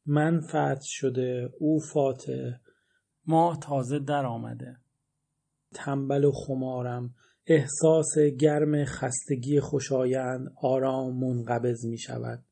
من 0.06 0.40
فتح 0.40 0.80
شده 0.82 1.50
او 1.58 1.80
فاتح. 1.92 2.50
ماه 3.26 3.58
تازه 3.62 3.98
در 3.98 4.26
آمده. 4.26 4.76
تنبل 5.74 6.24
و 6.24 6.32
خمارم. 6.32 7.14
احساس 7.46 8.18
گرم 8.38 8.84
خستگی 8.84 9.60
خوشایند 9.60 10.52
آرام 10.62 11.16
منقبض 11.16 11.86
می 11.86 11.98
شود 11.98 12.44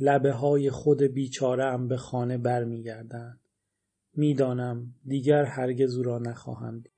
لبه 0.00 0.32
های 0.32 0.70
خود 0.70 1.02
بیچارم 1.02 1.88
به 1.88 1.96
خانه 1.96 2.38
برمیگردند. 2.38 3.40
می‌دانم 4.16 4.94
دیگر 5.06 5.44
هرگز 5.44 5.96
او 5.96 6.02
را 6.02 6.18
نخواهم 6.18 6.78
دید. 6.78 6.92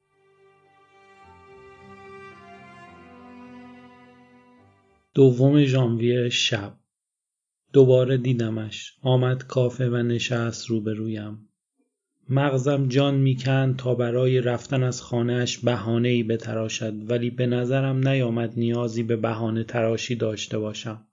دوم 5.15 5.65
ژانویه 5.65 6.29
شب 6.29 6.77
دوباره 7.73 8.17
دیدمش 8.17 8.99
آمد 9.03 9.47
کافه 9.47 9.89
و 9.89 9.97
نشست 9.97 10.67
روبرویم 10.67 11.49
مغزم 12.29 12.89
جان 12.89 13.15
می‌کند 13.15 13.77
تا 13.77 13.95
برای 13.95 14.41
رفتن 14.41 14.83
از 14.83 15.03
خانهاش 15.03 15.59
بهانه 15.59 16.09
ای 16.09 16.23
بتراشد 16.23 17.11
ولی 17.11 17.31
به 17.31 17.47
نظرم 17.47 18.09
نیامد 18.09 18.53
نیازی 18.57 19.03
به 19.03 19.17
بهانه 19.17 19.65
تراشی 19.65 20.17
داشته 20.17 20.59
باشم 20.59 21.08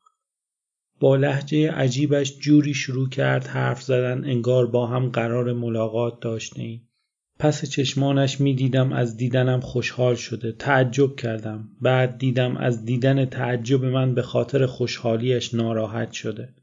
با 1.00 1.16
لحجه 1.16 1.72
عجیبش 1.72 2.38
جوری 2.40 2.74
شروع 2.74 3.10
کرد 3.10 3.48
حرف 3.48 3.82
زدن 3.82 4.26
انگار 4.26 4.68
با 4.68 4.88
هم 4.88 5.10
قرار 5.10 5.54
ملاقات 5.54 6.20
داشتیم. 6.22 6.90
پس 7.40 7.70
چشمانش 7.70 8.42
می 8.42 8.54
دیدم 8.54 8.94
از 8.94 9.18
دیدنم 9.18 9.60
خوشحال 9.60 10.16
شده. 10.16 10.52
تعجب 10.52 11.16
کردم. 11.16 11.70
بعد 11.82 12.18
دیدم 12.18 12.58
از 12.58 12.86
دیدن 12.86 13.26
تعجب 13.26 13.86
من 13.86 14.16
به 14.16 14.22
خاطر 14.22 14.66
خوشحالیش 14.66 15.54
ناراحت 15.54 16.12
شده. 16.12 16.54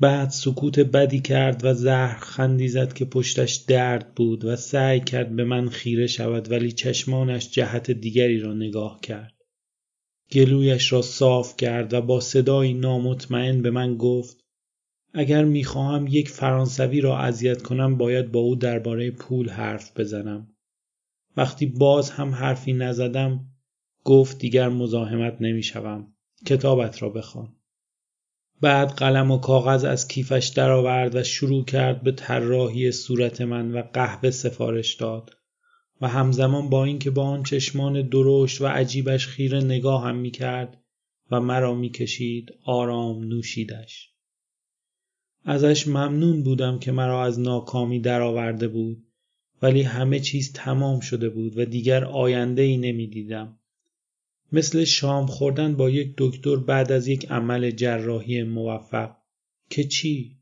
بعد 0.00 0.30
سکوت 0.30 0.80
بدی 0.80 1.20
کرد 1.20 1.64
و 1.64 1.74
زهر 1.74 2.18
خندی 2.18 2.68
زد 2.68 2.92
که 2.92 3.04
پشتش 3.04 3.54
درد 3.54 4.14
بود 4.14 4.44
و 4.44 4.56
سعی 4.56 5.00
کرد 5.00 5.36
به 5.36 5.44
من 5.44 5.68
خیره 5.68 6.06
شود 6.06 6.50
ولی 6.50 6.72
چشمانش 6.72 7.50
جهت 7.50 7.90
دیگری 7.90 8.40
را 8.40 8.54
نگاه 8.54 9.00
کرد. 9.02 9.39
گلویش 10.32 10.92
را 10.92 11.02
صاف 11.02 11.56
کرد 11.56 11.94
و 11.94 12.00
با 12.00 12.20
صدایی 12.20 12.74
نامطمئن 12.74 13.62
به 13.62 13.70
من 13.70 13.96
گفت 13.96 14.44
اگر 15.14 15.44
می‌خواهم 15.44 16.06
یک 16.06 16.28
فرانسوی 16.28 17.00
را 17.00 17.18
اذیت 17.18 17.62
کنم 17.62 17.96
باید 17.96 18.32
با 18.32 18.40
او 18.40 18.54
درباره 18.54 19.10
پول 19.10 19.48
حرف 19.48 20.00
بزنم. 20.00 20.48
وقتی 21.36 21.66
باز 21.66 22.10
هم 22.10 22.34
حرفی 22.34 22.72
نزدم 22.72 23.46
گفت 24.04 24.38
دیگر 24.38 24.68
مزاحمت 24.68 25.36
نمی‌شوم. 25.40 26.14
کتابت 26.46 27.02
را 27.02 27.08
بخوان. 27.08 27.56
بعد 28.60 28.88
قلم 28.88 29.30
و 29.30 29.38
کاغذ 29.38 29.84
از 29.84 30.08
کیفش 30.08 30.52
درآورد 30.56 31.14
و 31.14 31.22
شروع 31.22 31.64
کرد 31.64 32.02
به 32.02 32.12
طراحی 32.12 32.92
صورت 32.92 33.40
من 33.40 33.72
و 33.72 33.82
قهوه 33.82 34.30
سفارش 34.30 34.94
داد. 34.94 35.36
و 36.00 36.08
همزمان 36.08 36.68
با 36.70 36.84
اینکه 36.84 37.10
با 37.10 37.24
آن 37.24 37.42
چشمان 37.42 38.08
درشت 38.08 38.60
و 38.60 38.66
عجیبش 38.66 39.26
خیره 39.26 39.60
نگاه 39.60 40.04
هم 40.04 40.16
می 40.16 40.30
کرد 40.30 40.82
و 41.30 41.40
مرا 41.40 41.74
می 41.74 41.90
کشید 41.90 42.54
آرام 42.64 43.24
نوشیدش. 43.24 44.10
ازش 45.44 45.88
ممنون 45.88 46.42
بودم 46.42 46.78
که 46.78 46.92
مرا 46.92 47.24
از 47.24 47.40
ناکامی 47.40 48.00
درآورده 48.00 48.68
بود 48.68 49.06
ولی 49.62 49.82
همه 49.82 50.20
چیز 50.20 50.52
تمام 50.52 51.00
شده 51.00 51.28
بود 51.28 51.58
و 51.58 51.64
دیگر 51.64 52.04
آینده 52.04 52.62
ای 52.62 52.76
نمی 52.76 53.06
دیدم. 53.06 53.58
مثل 54.52 54.84
شام 54.84 55.26
خوردن 55.26 55.76
با 55.76 55.90
یک 55.90 56.14
دکتر 56.18 56.56
بعد 56.56 56.92
از 56.92 57.08
یک 57.08 57.30
عمل 57.30 57.70
جراحی 57.70 58.42
موفق 58.42 59.16
که 59.70 59.84
چی؟ 59.84 60.39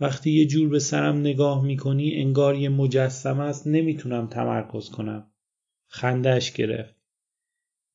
وقتی 0.00 0.30
یه 0.30 0.46
جور 0.46 0.68
به 0.68 0.78
سرم 0.78 1.20
نگاه 1.20 1.64
می‌کنی 1.64 2.14
انگار 2.14 2.54
یه 2.56 2.68
مجسم 2.68 3.40
است 3.40 3.66
نمی‌تونم 3.66 4.26
تمرکز 4.26 4.90
کنم. 4.90 5.32
خندش 5.86 6.52
گرفت. 6.52 6.94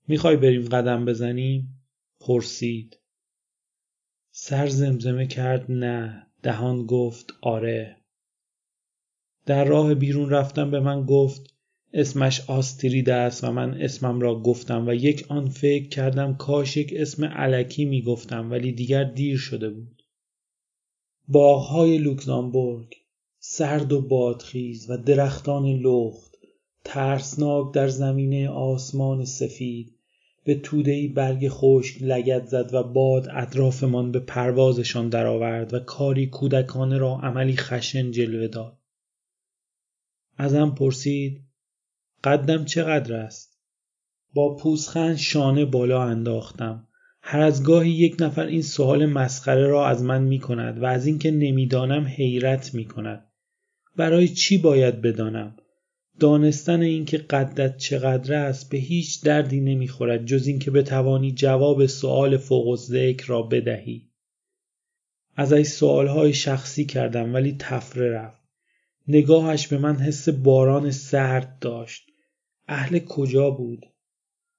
می‌خوای 0.07 0.35
بریم 0.37 0.65
قدم 0.65 1.05
بزنیم؟ 1.05 1.83
پرسید. 2.19 2.99
سر 4.31 4.67
زمزمه 4.67 5.27
کرد 5.27 5.71
نه. 5.71 6.27
دهان 6.43 6.85
گفت 6.85 7.33
آره. 7.41 7.97
در 9.45 9.65
راه 9.65 9.95
بیرون 9.95 10.29
رفتم 10.29 10.71
به 10.71 10.79
من 10.79 11.05
گفت 11.05 11.55
اسمش 11.93 12.49
آسترید 12.49 13.09
است 13.09 13.43
و 13.43 13.51
من 13.51 13.81
اسمم 13.81 14.19
را 14.19 14.39
گفتم 14.39 14.87
و 14.87 14.93
یک 14.93 15.25
آن 15.29 15.49
فکر 15.49 15.89
کردم 15.89 16.35
کاش 16.35 16.77
یک 16.77 16.93
اسم 16.95 17.25
علکی 17.25 17.85
می 17.85 18.01
گفتم 18.01 18.51
ولی 18.51 18.71
دیگر 18.71 19.03
دیر 19.03 19.37
شده 19.37 19.69
بود. 19.69 19.94
باغهای 21.27 21.97
لوکزامبورگ 21.97 22.95
سرد 23.39 23.93
و 23.93 24.01
بادخیز 24.01 24.89
و 24.89 24.97
درختان 24.97 25.65
لخت 25.65 26.35
ترسناک 26.83 27.73
در 27.73 27.87
زمینه 27.87 28.49
آسمان 28.49 29.25
سفید 29.25 29.95
به 30.43 30.55
تودهای 30.55 31.07
برگ 31.07 31.47
خشک 31.49 31.97
لگت 32.01 32.45
زد 32.45 32.73
و 32.73 32.83
باد 32.83 33.27
اطرافمان 33.31 34.11
به 34.11 34.19
پروازشان 34.19 35.09
درآورد 35.09 35.73
و 35.73 35.79
کاری 35.79 36.27
کودکانه 36.27 36.97
را 36.97 37.19
عملی 37.23 37.57
خشن 37.57 38.11
جلوه 38.11 38.47
داد. 38.47 38.77
ازم 40.37 40.69
پرسید 40.69 41.41
قدم 42.23 42.65
چقدر 42.65 43.13
است؟ 43.13 43.59
با 44.33 44.55
پوزخند 44.55 45.15
شانه 45.15 45.65
بالا 45.65 46.03
انداختم. 46.03 46.87
هر 47.27 47.39
از 47.39 47.63
گاهی 47.63 47.91
یک 47.91 48.15
نفر 48.19 48.45
این 48.45 48.61
سوال 48.61 49.05
مسخره 49.05 49.67
را 49.67 49.87
از 49.87 50.03
من 50.03 50.23
می 50.23 50.39
کند 50.39 50.81
و 50.81 50.85
از 50.85 51.05
اینکه 51.05 51.31
نمی‌دانم 51.31 52.05
حیرت 52.05 52.73
می 52.73 52.85
کند 52.85 53.31
برای 53.95 54.27
چی 54.27 54.57
باید 54.57 55.01
بدانم؟ 55.01 55.55
دانستن 56.19 56.81
اینکه 56.81 57.17
قدت 57.17 57.77
چقدر 57.77 58.33
است 58.33 58.69
به 58.69 58.77
هیچ 58.77 59.23
دردی 59.23 59.59
نمی‌خورد 59.59 60.25
جز 60.25 60.47
اینکه 60.47 60.71
بتوانی 60.71 61.31
جواب 61.31 61.85
سؤال 61.85 62.37
فوق 62.37 62.75
ذکر 62.75 63.27
را 63.27 63.41
بدهی. 63.41 64.09
ازش 65.35 65.65
سؤالهای 65.65 66.33
شخصی 66.33 66.85
کردم 66.85 67.33
ولی 67.33 67.55
تفره 67.59 68.09
رفت. 68.09 68.41
نگاهش 69.07 69.67
به 69.67 69.77
من 69.77 69.95
حس 69.95 70.29
باران 70.29 70.91
سرد 70.91 71.59
داشت. 71.59 72.03
اهل 72.67 72.99
کجا 72.99 73.49
بود؟ 73.49 73.85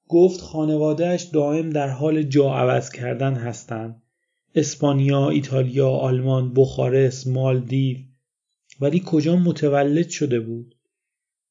گفت 0.09 0.41
خانوادهش 0.41 1.23
دائم 1.23 1.71
در 1.71 1.89
حال 1.89 2.23
جا 2.23 2.55
عوض 2.55 2.91
کردن 2.91 3.35
هستند. 3.35 4.03
اسپانیا، 4.55 5.31
ایتالیا، 5.31 5.91
آلمان، 5.91 6.55
بخارست، 6.55 7.27
مالدیو. 7.27 7.97
ولی 8.81 9.03
کجا 9.07 9.37
متولد 9.37 10.09
شده 10.09 10.41
بود؟ 10.41 10.75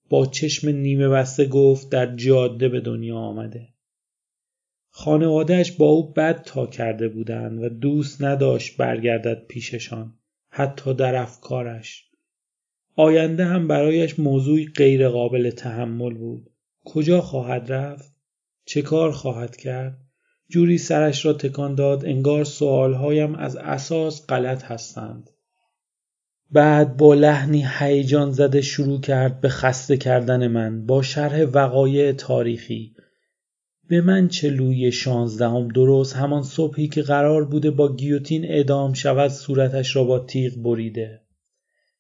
با 0.09 0.25
چشم 0.25 0.69
نیمه 0.69 1.09
بسته 1.09 1.45
گفت 1.45 1.89
در 1.89 2.15
جاده 2.15 2.69
به 2.69 2.79
دنیا 2.79 3.17
آمده. 3.17 3.67
خانوادهش 4.89 5.71
با 5.71 5.85
او 5.85 6.13
بد 6.13 6.43
تا 6.43 6.67
کرده 6.67 7.07
بودند 7.07 7.63
و 7.63 7.69
دوست 7.69 8.23
نداشت 8.23 8.77
برگردد 8.77 9.45
پیششان 9.47 10.13
حتی 10.49 10.93
در 10.93 11.15
افکارش. 11.15 12.09
آینده 12.95 13.45
هم 13.45 13.67
برایش 13.67 14.19
موضوعی 14.19 14.65
غیر 14.65 15.09
قابل 15.09 15.49
تحمل 15.49 16.13
بود. 16.13 16.49
کجا 16.85 17.21
خواهد 17.21 17.71
رفت؟ 17.71 18.14
چه 18.65 18.81
کار 18.81 19.11
خواهد 19.11 19.55
کرد؟ 19.55 19.97
جوری 20.49 20.77
سرش 20.77 21.25
را 21.25 21.33
تکان 21.33 21.75
داد 21.75 22.05
انگار 22.05 22.43
سوالهایم 22.43 23.35
از 23.35 23.55
اساس 23.55 24.27
غلط 24.27 24.63
هستند. 24.63 25.29
بعد 26.51 26.97
با 26.97 27.13
لحنی 27.13 27.65
هیجان 27.79 28.31
زده 28.31 28.61
شروع 28.61 29.01
کرد 29.01 29.41
به 29.41 29.49
خسته 29.49 29.97
کردن 29.97 30.47
من 30.47 30.85
با 30.85 31.01
شرح 31.01 31.43
وقایع 31.43 32.11
تاریخی. 32.11 32.95
به 33.87 34.01
من 34.01 34.27
چه 34.27 34.49
لوی 34.49 34.91
شانزدهم 34.91 35.67
درست 35.67 36.15
همان 36.15 36.43
صبحی 36.43 36.87
که 36.87 37.01
قرار 37.01 37.45
بوده 37.45 37.71
با 37.71 37.95
گیوتین 37.95 38.45
اعدام 38.45 38.93
شود 38.93 39.31
صورتش 39.31 39.95
را 39.95 40.03
با 40.03 40.19
تیغ 40.19 40.53
بریده. 40.55 41.21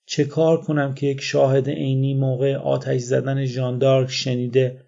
چه 0.05 0.25
کار 0.25 0.61
کنم 0.61 0.93
که 0.93 1.07
یک 1.07 1.21
شاهد 1.21 1.69
عینی 1.69 2.13
موقع 2.13 2.55
آتش 2.55 3.01
زدن 3.01 3.45
ژاندارک 3.45 4.11
شنیده 4.11 4.84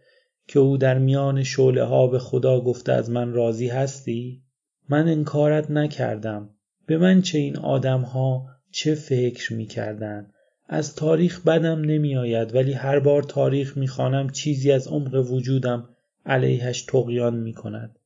که 0.48 0.60
او 0.60 0.78
در 0.78 1.00
میان 1.00 1.44
شعله 1.44 1.84
ها 1.84 2.08
به 2.08 2.20
خدا 2.20 2.62
گفته 2.62 2.92
از 2.92 3.10
من 3.10 3.34
راضی 3.34 3.68
هستی؟ 3.68 4.42
من 4.90 5.08
انکارت 5.08 5.72
نکردم 5.72 6.50
به 6.86 6.98
من 6.98 7.22
چه 7.22 7.38
این 7.38 7.58
آدم 7.58 8.02
ها 8.02 8.48
چه 8.72 8.96
فکر 8.96 9.54
می 9.54 9.66
کردن؟ 9.66 10.32
از 10.70 10.96
تاریخ 10.96 11.42
بدم 11.42 11.82
نمی 11.82 12.16
آید 12.16 12.56
ولی 12.56 12.74
هر 12.74 13.00
بار 13.00 13.24
تاریخ 13.24 13.78
می 13.78 13.88
خانم 13.88 14.30
چیزی 14.30 14.72
از 14.72 14.88
عمق 14.88 15.32
وجودم 15.32 15.90
علیهش 16.26 16.82
تقیان 16.82 17.36
می 17.36 17.54
کند. 17.54 18.00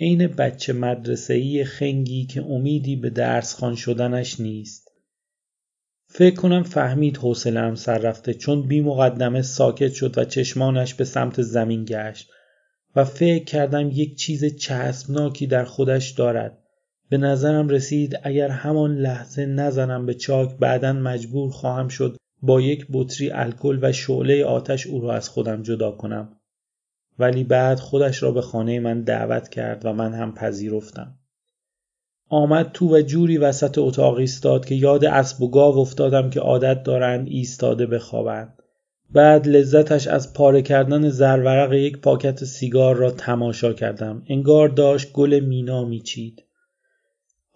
عین 0.00 0.26
بچه 0.26 0.72
مدرسه‌ای 0.72 1.64
خنگی 1.64 2.26
که 2.26 2.42
امیدی 2.42 2.96
به 2.96 3.10
درس 3.10 3.54
خان 3.54 3.74
شدنش 3.74 4.40
نیست. 4.40 4.89
فکر 6.12 6.36
کنم 6.36 6.62
فهمید 6.62 7.16
حوصله‌ام 7.16 7.74
سر 7.74 7.98
رفته 7.98 8.34
چون 8.34 8.62
بی 8.62 8.80
مقدمه 8.80 9.42
ساکت 9.42 9.92
شد 9.92 10.18
و 10.18 10.24
چشمانش 10.24 10.94
به 10.94 11.04
سمت 11.04 11.42
زمین 11.42 11.84
گشت 11.84 12.30
و 12.96 13.04
فکر 13.04 13.44
کردم 13.44 13.90
یک 13.90 14.16
چیز 14.16 14.56
چسبناکی 14.56 15.46
در 15.46 15.64
خودش 15.64 16.10
دارد. 16.10 16.58
به 17.08 17.18
نظرم 17.18 17.68
رسید 17.68 18.18
اگر 18.22 18.48
همان 18.48 18.94
لحظه 18.94 19.46
نزنم 19.46 20.06
به 20.06 20.14
چاک 20.14 20.56
بعدا 20.56 20.92
مجبور 20.92 21.50
خواهم 21.50 21.88
شد 21.88 22.16
با 22.42 22.60
یک 22.60 22.86
بطری 22.92 23.30
الکل 23.30 23.78
و 23.82 23.92
شعله 23.92 24.44
آتش 24.44 24.86
او 24.86 25.00
را 25.00 25.14
از 25.14 25.28
خودم 25.28 25.62
جدا 25.62 25.90
کنم. 25.90 26.36
ولی 27.18 27.44
بعد 27.44 27.78
خودش 27.78 28.22
را 28.22 28.30
به 28.30 28.40
خانه 28.40 28.80
من 28.80 29.02
دعوت 29.02 29.48
کرد 29.48 29.86
و 29.86 29.92
من 29.92 30.14
هم 30.14 30.34
پذیرفتم. 30.34 31.19
آمد 32.32 32.70
تو 32.72 32.96
و 32.96 33.02
جوری 33.02 33.38
وسط 33.38 33.78
اتاق 33.78 34.14
ایستاد 34.14 34.64
که 34.64 34.74
یاد 34.74 35.04
اسب 35.04 35.42
و 35.42 35.50
گاو 35.50 35.78
افتادم 35.78 36.30
که 36.30 36.40
عادت 36.40 36.82
دارند 36.82 37.28
ایستاده 37.28 37.86
بخوابند 37.86 38.62
بعد 39.10 39.48
لذتش 39.48 40.06
از 40.06 40.32
پاره 40.32 40.62
کردن 40.62 41.08
زرورق 41.08 41.72
یک 41.72 41.98
پاکت 41.98 42.44
سیگار 42.44 42.96
را 42.96 43.10
تماشا 43.10 43.72
کردم 43.72 44.22
انگار 44.28 44.68
داشت 44.68 45.12
گل 45.12 45.40
مینا 45.40 45.84
میچید 45.84 46.44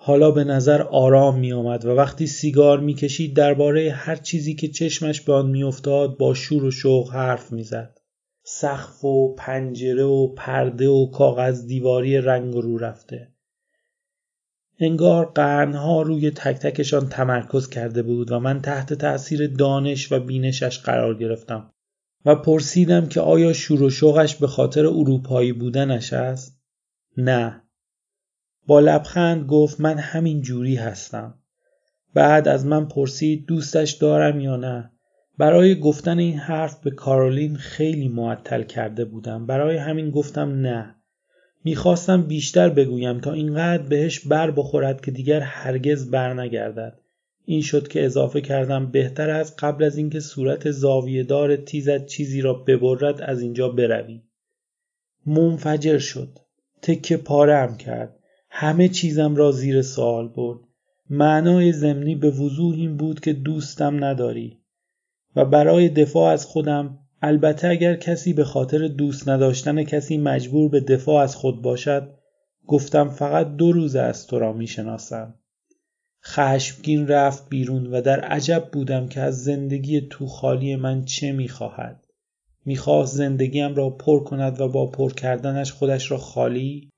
حالا 0.07 0.31
به 0.31 0.45
نظر 0.45 0.83
آرام 0.83 1.39
می 1.39 1.53
آمد 1.53 1.85
و 1.85 1.91
وقتی 1.91 2.27
سیگار 2.27 2.81
می 2.81 2.95
کشید 2.95 3.37
درباره 3.37 3.91
هر 3.91 4.17
چیزی 4.17 4.55
که 4.55 4.69
چشمش 4.69 5.21
به 5.21 5.33
آن 5.33 5.51
می 5.51 5.63
افتاد 5.63 6.17
با 6.19 6.35
شور 6.35 6.65
و 6.65 6.71
شوق 6.71 7.13
حرف 7.13 7.53
می 7.53 7.65
زد. 7.65 7.99
سقف 8.43 9.05
و 9.05 9.35
پنجره 9.35 10.05
و 10.05 10.35
پرده 10.35 10.89
و 10.89 11.11
کاغذ 11.11 11.67
دیواری 11.67 12.19
رنگ 12.19 12.55
رو 12.55 12.79
رفته. 12.79 13.34
انگار 14.79 15.27
قرنها 15.27 16.03
روی 16.03 16.31
تک 16.31 16.57
تکشان 16.57 17.09
تمرکز 17.09 17.69
کرده 17.69 18.03
بود 18.03 18.33
و 18.33 18.41
من 18.41 18.63
تحت 18.63 18.93
تأثیر 18.93 19.47
دانش 19.47 20.13
و 20.13 20.21
بینشش 20.21 20.79
قرار 20.79 21.15
گرفتم 21.15 21.71
و 22.25 22.35
پرسیدم 22.35 23.07
که 23.07 23.21
آیا 23.21 23.53
شور 23.53 23.83
و 23.83 23.91
شوقش 23.91 24.37
به 24.37 24.47
خاطر 24.47 24.87
اروپایی 24.87 25.53
بودنش 25.53 26.13
است؟ 26.13 26.61
نه. 27.17 27.63
با 28.67 28.81
لبخند 28.81 29.47
گفت 29.47 29.81
من 29.81 29.99
همین 29.99 30.43
جوری 30.43 30.77
هستم. 30.77 31.39
بعد 32.15 32.49
از 32.49 32.67
من 32.67 32.89
پرسید 32.89 33.47
دوستش 33.47 33.91
دارم 33.93 34.41
یا 34.41 34.57
نه؟ 34.57 34.91
برای 35.39 35.81
گفتن 35.81 36.19
این 36.19 36.39
حرف 36.39 36.81
به 36.81 36.91
کارولین 36.91 37.57
خیلی 37.57 38.09
معطل 38.09 38.63
کرده 38.63 39.05
بودم. 39.05 39.47
برای 39.47 39.77
همین 39.77 40.11
گفتم 40.11 40.61
نه. 40.61 40.95
می‌خواستم 41.65 42.23
بیشتر 42.23 42.69
بگویم 42.69 43.21
تا 43.21 43.33
اینقدر 43.33 43.83
بهش 43.83 44.21
بر 44.21 44.51
بخورد 44.51 45.01
که 45.01 45.11
دیگر 45.11 45.41
هرگز 45.41 46.11
بر 46.11 46.35
نگردد. 46.35 47.01
این 47.45 47.63
شد 47.63 47.89
که 47.89 48.05
اضافه 48.05 48.41
کردم 48.41 48.87
بهتر 48.87 49.31
از 49.31 49.57
قبل 49.57 49.85
از 49.85 49.97
اینکه 49.97 50.21
صورت 50.21 50.71
زاویه 50.71 51.23
دار 51.23 51.57
تیزت 51.57 52.07
چیزی 52.07 52.41
را 52.41 52.55
ببرد 52.55 53.21
از 53.21 53.41
اینجا 53.41 53.69
بروی. 53.69 54.21
منفجر 55.27 55.99
شد. 55.99 56.39
تکه 56.83 57.17
پارم 57.17 57.77
کرد. 57.77 58.19
همه 58.51 58.89
چیزم 58.89 59.37
را 59.37 59.53
زیر 59.53 59.83
سوال 59.83 60.29
برد. 60.29 60.61
معنای 61.11 61.73
زمینی 61.73 62.15
به 62.15 62.31
وضوح 62.31 62.75
این 62.75 62.97
بود 62.97 63.21
که 63.21 63.33
دوستم 63.33 64.05
نداری 64.05 64.59
و 65.37 65.45
برای 65.45 65.89
دفاع 65.89 66.33
از 66.33 66.47
خودم 66.47 66.99
البته 67.23 67.69
اگر 67.69 67.97
کسی 67.97 68.33
به 68.33 68.45
خاطر 68.45 68.89
دوست 68.89 69.29
نداشتن 69.29 69.85
کسی 69.85 70.19
مجبور 70.19 70.69
به 70.69 70.81
دفاع 70.81 71.23
از 71.23 71.37
خود 71.37 71.63
باشد 71.63 72.15
گفتم 72.67 73.09
فقط 73.09 73.57
دو 73.57 73.73
روز 73.73 73.97
از 73.97 74.27
تو 74.27 74.39
را 74.39 74.53
می 74.53 74.67
شناسم. 74.67 75.35
خشمگین 76.25 77.09
رفت 77.09 77.49
بیرون 77.49 77.87
و 77.87 78.01
در 78.01 78.21
عجب 78.21 78.69
بودم 78.73 79.09
که 79.09 79.21
از 79.21 79.45
زندگی 79.45 80.01
تو 80.11 80.27
خالی 80.27 80.77
من 80.77 81.05
چه 81.05 81.33
می 81.33 81.49
خواهد. 81.49 82.05
زندگیم 83.05 83.75
را 83.75 83.91
پر 83.91 84.25
کند 84.25 84.61
و 84.61 84.69
با 84.69 84.87
پر 84.87 85.13
کردنش 85.13 85.73
خودش 85.73 86.11
را 86.11 86.19
خالی 86.19 86.91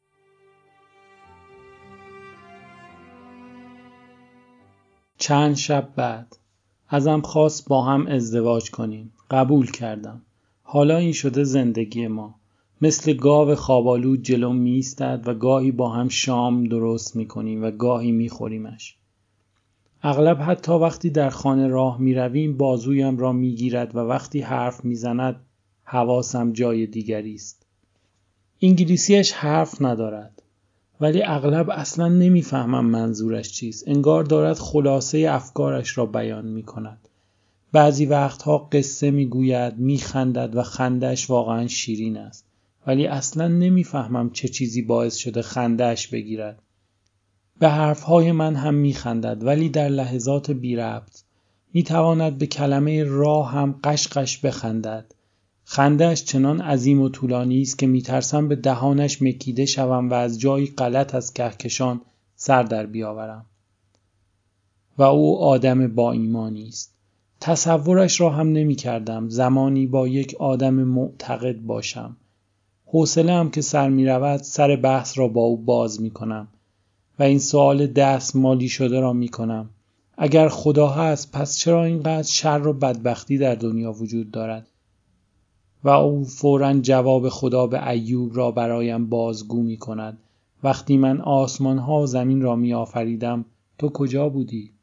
چند 5.18 5.56
شب 5.56 5.88
بعد 5.96 6.36
ازم 6.88 7.20
خواست 7.20 7.68
با 7.68 7.82
هم 7.82 8.06
ازدواج 8.06 8.70
کنیم 8.70 9.12
قبول 9.30 9.70
کردم. 9.70 10.22
حالا 10.62 10.96
این 10.96 11.12
شده 11.12 11.44
زندگی 11.44 12.06
ما. 12.06 12.34
مثل 12.80 13.12
گاو 13.12 13.54
خوابالو 13.54 14.16
جلو 14.16 14.52
میستد 14.52 15.22
و 15.26 15.34
گاهی 15.34 15.70
با 15.70 15.88
هم 15.88 16.08
شام 16.08 16.64
درست 16.64 17.16
می‌کنیم 17.16 17.64
و 17.64 17.70
گاهی 17.70 18.12
میخوریمش 18.12 18.96
اغلب 20.02 20.42
حتی 20.42 20.72
وقتی 20.72 21.10
در 21.10 21.30
خانه 21.30 21.68
راه 21.68 22.00
می‌رویم 22.00 22.56
بازویم 22.56 23.18
را 23.18 23.32
می‌گیرد 23.32 23.96
و 23.96 23.98
وقتی 23.98 24.40
حرف 24.40 24.84
می‌زند 24.84 25.36
حواسم 25.84 26.52
جای 26.52 26.86
دیگری 26.86 27.34
است. 27.34 27.66
انگلیسیش 28.62 29.32
حرف 29.32 29.82
ندارد. 29.82 30.42
ولی 31.00 31.22
اغلب 31.22 31.70
اصلا 31.70 32.08
نمی‌فهمم 32.08 32.86
منظورش 32.86 33.52
چیست. 33.52 33.88
انگار 33.88 34.24
دارد 34.24 34.58
خلاصه 34.58 35.26
افکارش 35.30 35.98
را 35.98 36.06
بیان 36.06 36.46
می 36.46 36.62
کند 36.62 37.08
بعضی 37.76 38.06
وقتها 38.06 38.58
قصه 38.58 39.10
می‌گوید 39.10 39.78
میخندد 39.78 40.56
و 40.56 40.62
خندش 40.62 41.30
واقعا 41.30 41.66
شیرین 41.66 42.16
است. 42.16 42.44
ولی 42.86 43.06
اصلا 43.06 43.48
نمی‌فهمم 43.48 44.30
چه 44.30 44.48
چیزی 44.48 44.82
باعث 44.82 45.16
شده 45.16 45.42
خندهش 45.42 46.06
بگیرد. 46.06 46.62
به 47.58 47.68
حرفهای 47.68 48.32
من 48.32 48.54
هم 48.54 48.74
میخندد 48.74 49.44
ولی 49.44 49.68
در 49.68 49.88
لحظات 49.88 50.50
بی 50.50 50.76
ربط. 50.76 51.22
می‌تواند 51.72 52.38
به 52.38 52.46
کلمه 52.46 53.04
راه 53.04 53.52
هم 53.52 53.80
قشقش 53.84 54.38
بخندد. 54.38 55.14
خندهش 55.64 56.24
چنان 56.24 56.60
عظیم 56.60 57.00
و 57.00 57.08
طولانی 57.08 57.62
است 57.62 57.78
که 57.78 57.86
میترسم 57.86 58.48
به 58.48 58.56
دهانش 58.56 59.22
مکیده 59.22 59.66
شوم 59.66 60.10
و 60.10 60.14
از 60.14 60.40
جایی 60.40 60.66
غلط 60.66 61.14
از 61.14 61.32
کهکشان 61.32 62.00
سر 62.36 62.62
در 62.62 62.86
بیاورم. 62.86 63.46
و 64.98 65.02
او 65.02 65.38
آدم 65.38 65.94
با 65.94 66.12
ایمانی 66.12 66.68
است. 66.68 66.95
تصورش 67.46 68.20
را 68.20 68.30
هم 68.30 68.52
نمی 68.52 68.74
کردم 68.74 69.28
زمانی 69.28 69.86
با 69.86 70.08
یک 70.08 70.36
آدم 70.38 70.74
معتقد 70.74 71.56
باشم. 71.56 72.16
حوصله 72.86 73.32
هم 73.32 73.50
که 73.50 73.60
سر 73.60 73.88
می 73.88 74.06
رود 74.06 74.42
سر 74.42 74.76
بحث 74.76 75.18
را 75.18 75.28
با 75.28 75.40
او 75.40 75.56
باز 75.56 76.00
می 76.00 76.10
کنم 76.10 76.48
و 77.18 77.22
این 77.22 77.38
سوال 77.38 77.86
دست 77.86 78.36
مالی 78.36 78.68
شده 78.68 79.00
را 79.00 79.12
می 79.12 79.28
کنم 79.28 79.70
اگر 80.18 80.48
خدا 80.48 80.88
هست 80.88 81.32
پس 81.32 81.56
چرا 81.56 81.84
اینقدر 81.84 82.22
شر 82.22 82.66
و 82.66 82.72
بدبختی 82.72 83.38
در 83.38 83.54
دنیا 83.54 83.92
وجود 83.92 84.30
دارد؟ 84.30 84.66
و 85.84 85.88
او 85.88 86.24
فورا 86.24 86.74
جواب 86.74 87.28
خدا 87.28 87.66
به 87.66 87.88
ایوب 87.88 88.36
را 88.36 88.50
برایم 88.50 89.06
بازگو 89.06 89.62
می 89.62 89.76
کند 89.76 90.18
وقتی 90.62 90.96
من 90.96 91.20
آسمان 91.20 91.78
ها 91.78 92.00
و 92.00 92.06
زمین 92.06 92.42
را 92.42 92.56
می 92.56 92.74
آفریدم 92.74 93.44
تو 93.78 93.88
کجا 93.88 94.28
بودی؟ 94.28 94.75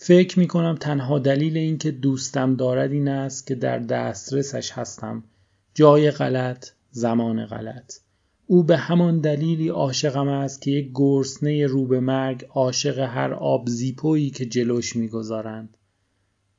فکر 0.00 0.38
می 0.38 0.46
کنم 0.46 0.74
تنها 0.74 1.18
دلیل 1.18 1.56
اینکه 1.56 1.90
دوستم 1.90 2.56
دارد 2.56 2.92
این 2.92 3.08
است 3.08 3.46
که 3.46 3.54
در 3.54 3.78
دسترسش 3.78 4.72
هستم 4.72 5.24
جای 5.74 6.10
غلط 6.10 6.68
زمان 6.90 7.46
غلط 7.46 7.94
او 8.46 8.62
به 8.62 8.76
همان 8.76 9.20
دلیلی 9.20 9.68
عاشقم 9.68 10.28
است 10.28 10.62
که 10.62 10.70
یک 10.70 10.90
گرسنه 10.94 11.66
رو 11.66 11.86
به 11.86 12.00
مرگ 12.00 12.46
عاشق 12.50 12.98
هر 12.98 13.32
آب 13.32 13.68
زیپویی 13.68 14.30
که 14.30 14.46
جلوش 14.46 14.96
می‌گذارند 14.96 15.76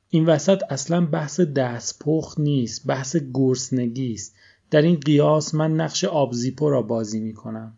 این 0.08 0.26
وسط 0.26 0.62
اصلا 0.70 1.06
بحث 1.06 1.40
دستپخت 1.40 2.40
نیست 2.40 2.86
بحث 2.86 3.16
گرسنگی 3.34 4.12
است 4.12 4.34
در 4.70 4.82
این 4.82 5.00
قیاس 5.00 5.54
من 5.54 5.76
نقش 5.76 6.04
آبزیپو 6.04 6.70
را 6.70 6.82
بازی 6.82 7.20
می 7.20 7.32
کنم. 7.32 7.76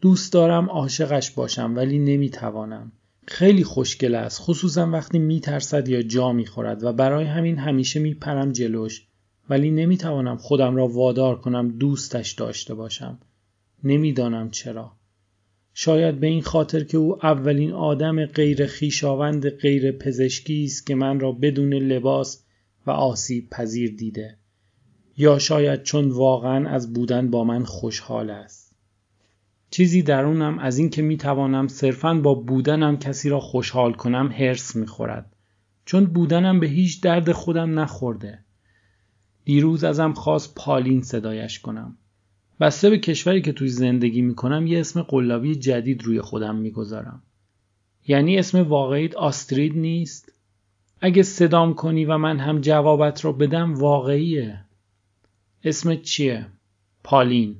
دوست 0.00 0.32
دارم 0.32 0.70
عاشقش 0.70 1.30
باشم 1.30 1.72
ولی 1.76 1.98
نمی‌توانم. 1.98 2.92
خیلی 3.26 3.64
خوشگل 3.64 4.14
است 4.14 4.40
خصوصا 4.40 4.90
وقتی 4.90 5.18
میترسد 5.18 5.88
یا 5.88 6.02
جا 6.02 6.32
می‌خورد 6.32 6.84
و 6.84 6.92
برای 6.92 7.24
همین 7.24 7.58
همیشه 7.58 8.00
میپرم 8.00 8.52
جلوش 8.52 9.06
ولی 9.50 9.70
نمی‌توانم 9.70 10.36
خودم 10.36 10.76
را 10.76 10.88
وادار 10.88 11.40
کنم 11.40 11.68
دوستش 11.68 12.32
داشته 12.32 12.74
باشم. 12.74 13.18
نمی‌دانم 13.84 14.50
چرا. 14.50 14.92
شاید 15.74 16.20
به 16.20 16.26
این 16.26 16.42
خاطر 16.42 16.84
که 16.84 16.98
او 16.98 17.26
اولین 17.26 17.72
آدم 17.72 18.26
غیر 18.26 18.66
خیشاوند 18.66 19.48
غیر 19.48 19.92
پزشکی 19.92 20.64
است 20.64 20.86
که 20.86 20.94
من 20.94 21.20
را 21.20 21.32
بدون 21.32 21.74
لباس 21.74 22.44
و 22.86 22.90
آسیب 22.90 23.50
پذیر 23.50 23.96
دیده 23.96 24.38
یا 25.16 25.38
شاید 25.38 25.82
چون 25.82 26.10
واقعا 26.10 26.68
از 26.68 26.92
بودن 26.92 27.30
با 27.30 27.44
من 27.44 27.64
خوشحال 27.64 28.30
است 28.30 28.61
چیزی 29.72 30.02
درونم 30.02 30.58
از 30.58 30.78
اینکه 30.78 31.02
می 31.02 31.16
توانم 31.16 31.68
صرفا 31.68 32.14
با 32.14 32.34
بودنم 32.34 32.96
کسی 32.96 33.28
را 33.28 33.40
خوشحال 33.40 33.92
کنم 33.92 34.32
هرس 34.32 34.76
می 34.76 34.86
خورد 34.86 35.36
چون 35.84 36.04
بودنم 36.04 36.60
به 36.60 36.66
هیچ 36.66 37.02
درد 37.02 37.32
خودم 37.32 37.78
نخورده 37.78 38.38
دیروز 39.44 39.84
ازم 39.84 40.12
خواست 40.12 40.54
پالین 40.54 41.02
صدایش 41.02 41.58
کنم 41.58 41.96
بسته 42.60 42.90
به 42.90 42.98
کشوری 42.98 43.42
که 43.42 43.52
توی 43.52 43.68
زندگی 43.68 44.22
می‌کنم 44.22 44.66
یه 44.66 44.80
اسم 44.80 45.02
قلابی 45.02 45.54
جدید 45.54 46.02
روی 46.02 46.20
خودم 46.20 46.56
می‌گذارم. 46.56 47.22
یعنی 48.08 48.38
اسم 48.38 48.62
واقعیت 48.62 49.14
آسترید 49.14 49.78
نیست؟ 49.78 50.32
اگه 51.00 51.22
صدام 51.22 51.74
کنی 51.74 52.04
و 52.04 52.18
من 52.18 52.38
هم 52.38 52.60
جوابت 52.60 53.24
رو 53.24 53.32
بدم 53.32 53.74
واقعیه. 53.74 54.64
اسم 55.64 55.96
چیه؟ 55.96 56.46
پالین. 57.04 57.56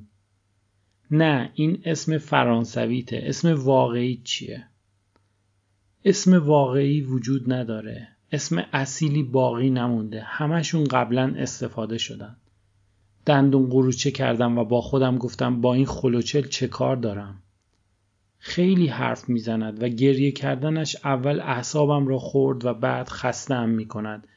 نه 1.15 1.51
این 1.53 1.81
اسم 1.85 2.17
فرانسویته. 2.17 3.21
اسم 3.23 3.53
واقعی 3.53 4.21
چیه؟ 4.23 4.67
اسم 6.05 6.45
واقعی 6.45 7.01
وجود 7.01 7.53
نداره. 7.53 8.07
اسم 8.31 8.65
اصیلی 8.73 9.23
باقی 9.23 9.69
نمونده. 9.69 10.21
همشون 10.21 10.83
قبلا 10.83 11.33
استفاده 11.37 11.97
شدن. 11.97 12.35
دندون 13.25 13.69
قروچه 13.69 14.11
کردم 14.11 14.57
و 14.57 14.65
با 14.65 14.81
خودم 14.81 15.17
گفتم 15.17 15.61
با 15.61 15.73
این 15.73 15.85
خلوچل 15.85 16.41
چه 16.41 16.67
کار 16.67 16.95
دارم 16.95 17.43
خیلی 18.37 18.87
حرف 18.87 19.29
می‌زند 19.29 19.83
و 19.83 19.87
گریه 19.87 20.31
کردنش 20.31 20.95
اول 21.03 21.39
اعصابم 21.39 22.07
را 22.07 22.19
خورد 22.19 22.65
و 22.65 22.73
بعد 22.73 23.09
خستم 23.09 23.69
می 23.69 23.85
کند 23.85 24.27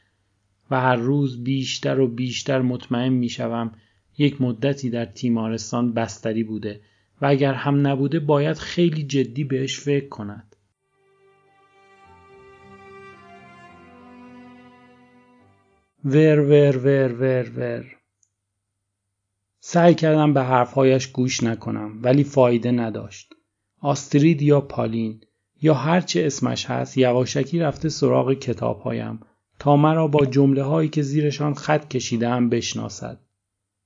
و 0.71 0.81
هر 0.81 0.95
روز 0.95 1.43
بیشتر 1.43 1.99
و 1.99 2.07
بیشتر 2.07 2.61
مطمئن 2.61 3.09
می 3.09 3.29
شوم 3.29 3.71
یک 4.17 4.41
مدتی 4.41 4.89
در 4.89 5.05
تیمارستان 5.05 5.93
بستری 5.93 6.43
بوده 6.43 6.81
و 7.21 7.25
اگر 7.25 7.53
هم 7.53 7.87
نبوده 7.87 8.19
باید 8.19 8.57
خیلی 8.57 9.03
جدی 9.03 9.43
بهش 9.43 9.79
فکر 9.79 10.07
کند. 10.07 10.55
ور 16.05 16.39
ور 16.39 16.77
ور 16.77 17.13
ور 17.13 17.51
ور 17.55 17.85
سعی 19.59 19.93
کردم 19.95 20.33
به 20.33 20.43
حرفهایش 20.43 21.07
گوش 21.07 21.43
نکنم 21.43 21.99
ولی 22.03 22.23
فایده 22.23 22.71
نداشت. 22.71 23.33
آسترید 23.79 24.41
یا 24.41 24.61
پالین 24.61 25.21
یا 25.61 25.73
هرچه 25.73 26.25
اسمش 26.25 26.65
هست 26.65 26.97
یواشکی 26.97 27.59
رفته 27.59 27.89
سراغ 27.89 28.33
کتابهایم 28.33 29.19
تا 29.59 29.75
مرا 29.75 30.07
با 30.07 30.25
جمله 30.25 30.63
هایی 30.63 30.89
که 30.89 31.01
زیرشان 31.01 31.53
خط 31.53 31.87
کشیدم 31.87 32.49
بشناسد. 32.49 33.26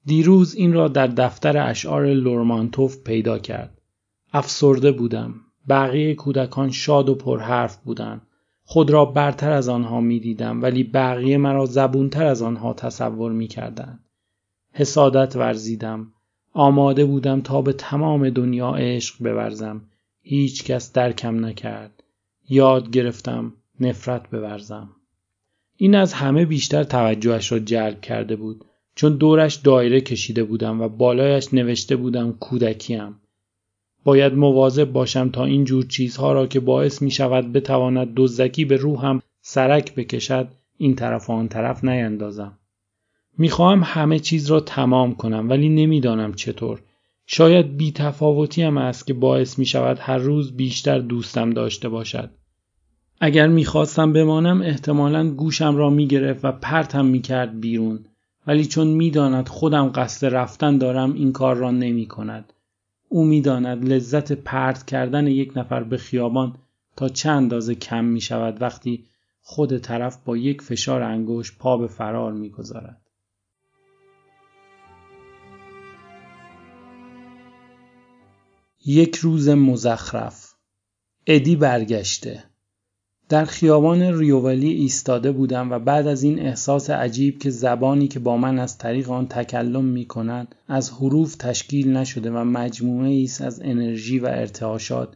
دیروز 0.06 0.56
این 0.56 0.74
را 0.74 0.88
در 0.88 1.08
دفتر 1.08 1.70
اشعار 1.70 2.06
لورمانتوف 2.06 3.04
پیدا 3.04 3.40
کرد. 3.40 3.82
افسرده 4.34 4.92
بودم. 4.92 5.36
بقیه 5.70 6.16
کودکان 6.16 6.72
شاد 6.72 7.10
و 7.10 7.16
پرحرف 7.16 7.78
بودند. 7.78 8.22
خود 8.64 8.92
را 8.92 9.06
برتر 9.06 9.52
از 9.52 9.70
آنها 9.70 10.02
می 10.02 10.20
دیدم 10.20 10.62
ولی 10.62 10.84
بقیه 10.84 11.38
مرا 11.38 11.66
زبونتر 11.66 12.26
از 12.26 12.42
آنها 12.42 12.74
تصور 12.74 13.32
می 13.32 13.48
کردن. 13.48 14.00
حسادت 14.74 15.36
ورزیدم 15.36 16.14
آماده 16.54 17.06
بودم 17.06 17.42
تا 17.42 17.62
به 17.62 17.74
تمام 17.74 18.30
دنیا 18.30 18.72
عشق 18.72 19.18
بورزم 19.20 19.82
هیچ 20.22 20.64
کس 20.64 20.94
درکم 20.94 21.46
نکرد 21.46 22.04
یاد 22.50 22.90
گرفتم 22.90 23.54
نفرت 23.80 24.30
بورزم 24.30 24.90
این 25.78 25.96
از 25.96 26.14
همه 26.14 26.46
بیشتر 26.46 26.84
توجهش 26.84 27.52
را 27.52 27.60
جلب 27.60 28.02
کرده 28.02 28.36
بود 28.36 28.66
چون 28.96 29.18
دورش 29.18 29.56
دایره 29.56 30.02
کشیده 30.02 30.44
بودم 30.44 30.82
و 30.82 30.90
بالایش 30.90 31.54
نوشته 31.54 31.96
بودم 31.96 32.32
کودکیم 32.32 33.16
باید 34.04 34.34
مواظب 34.34 34.92
باشم 34.92 35.30
تا 35.30 35.46
این 35.46 35.64
جور 35.64 35.86
چیزها 35.86 36.34
را 36.34 36.48
که 36.48 36.60
باعث 36.60 37.02
می 37.02 37.12
شود 37.12 37.52
بتواند 37.52 38.14
دزدکی 38.16 38.66
به 38.66 38.76
روحم 38.76 39.22
سرک 39.42 39.96
بکشد 39.96 40.48
این 40.78 40.96
طرف 40.96 41.30
و 41.30 41.34
آن 41.34 41.48
طرف 41.48 41.84
نیندازم 41.84 42.58
می‌خواهم 43.38 43.82
همه 43.86 44.20
چیز 44.20 44.52
را 44.52 44.60
تمام 44.60 45.16
کنم 45.16 45.50
ولی 45.50 45.70
نمی‌دانم 45.70 46.34
چطور. 46.34 46.82
شاید 47.26 47.78
بی 47.78 47.94
هم 48.58 48.78
است 48.78 49.08
که 49.08 49.14
باعث 49.14 49.60
می 49.60 49.66
شود 49.66 49.98
هر 50.00 50.18
روز 50.18 50.58
بیشتر 50.58 51.00
دوستم 51.00 51.50
داشته 51.50 51.90
باشد. 51.90 52.30
اگر 53.20 53.48
می‌خواستم 53.48 54.14
بمانم 54.14 54.62
احتمالا 54.62 55.30
گوشم 55.30 55.76
را 55.76 55.90
می‌گرفت 55.90 56.46
و 56.46 56.52
پرتم 56.52 57.06
می‌کرد 57.06 57.60
بیرون 57.60 58.06
ولی 58.48 58.66
چون 58.66 58.88
می‌داند 58.88 59.48
خودم 59.48 59.90
قصد 59.90 60.36
رفتن 60.36 60.78
دارم 60.78 61.14
این 61.14 61.32
کار 61.32 61.56
را 61.56 61.72
نمی 61.72 62.06
کند. 62.06 62.54
او 63.10 63.26
می‌داند 63.26 63.90
لذت 63.90 64.32
پرت 64.32 64.86
کردن 64.86 65.28
یک 65.28 65.52
نفر 65.56 65.84
به 65.84 65.98
خیابان 65.98 66.56
تا 66.96 67.10
چند 67.10 67.38
اندازه 67.38 67.76
کم 67.76 68.06
می 68.06 68.22
شود 68.22 68.62
وقتی 68.62 69.06
خود 69.42 69.78
طرف 69.78 70.18
با 70.26 70.38
یک 70.38 70.62
فشار 70.62 71.02
انگشت 71.02 71.58
پا 71.58 71.78
به 71.78 71.88
فرار 71.88 72.34
می‌گذارد. 72.34 73.02
یک 78.86 79.16
روز 79.16 79.50
مزخرف 79.50 80.54
ادی 81.28 81.56
برگشته 81.56 82.51
در 83.32 83.46
خیابان 83.46 84.02
ریوولی 84.02 84.70
ایستاده 84.70 85.32
بودم 85.32 85.72
و 85.72 85.80
بعد 85.80 86.08
از 86.08 86.24
این 86.24 86.40
احساس 86.40 86.90
عجیب 86.90 87.40
که 87.40 87.50
زبانی 87.50 88.08
که 88.08 88.20
با 88.20 88.38
من 88.38 88.60
از 88.60 88.78
طریق 88.78 89.12
آن 89.12 89.28
تکلم 89.28 89.86
می 89.86 90.06
کند 90.06 90.56
از 90.68 90.92
حروف 90.92 91.36
تشکیل 91.36 91.98
نشده 91.98 92.32
و 92.32 92.44
مجموعه 92.44 93.24
است 93.24 93.42
از 93.42 93.62
انرژی 93.64 94.20
و 94.20 94.26
ارتعاشات. 94.26 95.16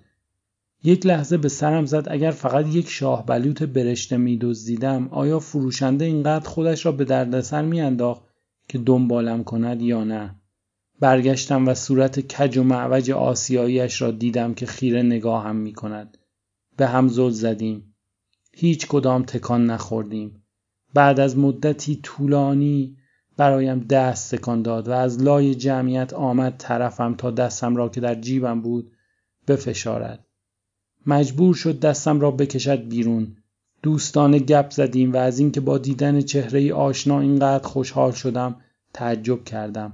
یک 0.84 1.06
لحظه 1.06 1.38
به 1.38 1.50
سرم 1.50 1.86
زد 1.86 2.08
اگر 2.12 2.32
فقط 2.32 2.68
یک 2.68 2.90
شاه 2.90 3.26
بلوط 3.26 3.64
برشته 3.64 4.18
می 4.18 4.38
دزدیدم 4.38 5.08
آیا 5.12 5.40
فروشنده 5.40 6.06
اینقدر 6.06 6.50
خودش 6.50 6.86
را 6.86 6.92
به 6.92 7.06
دردسر 7.06 7.62
می 7.62 7.82
انداخت 7.82 8.24
که 8.68 8.78
دنبالم 8.78 9.44
کند 9.44 9.82
یا 9.82 10.04
نه؟ 10.04 10.36
برگشتم 11.00 11.68
و 11.68 11.74
صورت 11.74 12.20
کج 12.20 12.58
و 12.58 12.64
معوج 12.64 13.12
آسیاییش 13.12 14.02
را 14.02 14.12
دیدم 14.12 14.54
که 14.54 14.66
خیره 14.66 15.02
نگاهم 15.04 15.56
می 15.56 15.74
کند 15.74 16.18
به 16.78 16.88
هم 16.88 17.08
زل 17.08 17.30
زدیم. 17.30 17.95
هیچ 18.58 18.88
کدام 18.88 19.24
تکان 19.24 19.66
نخوردیم. 19.66 20.44
بعد 20.94 21.20
از 21.20 21.38
مدتی 21.38 22.00
طولانی 22.04 22.98
برایم 23.38 23.80
دست 23.80 24.36
تکان 24.36 24.62
داد 24.62 24.88
و 24.88 24.92
از 24.92 25.22
لای 25.22 25.56
جمعیت 25.56 26.14
آمد 26.14 26.56
طرفم 26.58 27.16
تا 27.16 27.32
دستم 27.32 27.76
را 27.76 27.90
که 27.90 28.02
در 28.02 28.16
جیبم 28.16 28.62
بود 28.62 28.92
بفشارد. 29.48 30.26
مجبور 31.06 31.56
شد 31.56 31.80
دستم 31.80 32.20
را 32.20 32.32
بکشد 32.32 32.88
بیرون. 32.88 33.38
دوستانه 33.84 34.40
گپ 34.40 34.70
زدیم 34.70 35.14
و 35.14 35.18
از 35.18 35.40
اینکه 35.40 35.62
با 35.62 35.78
دیدن 35.78 36.22
چهره 36.22 36.74
آشنا 36.74 37.20
اینقدر 37.20 37.68
خوشحال 37.68 38.12
شدم 38.12 38.56
تعجب 38.94 39.44
کردم. 39.44 39.94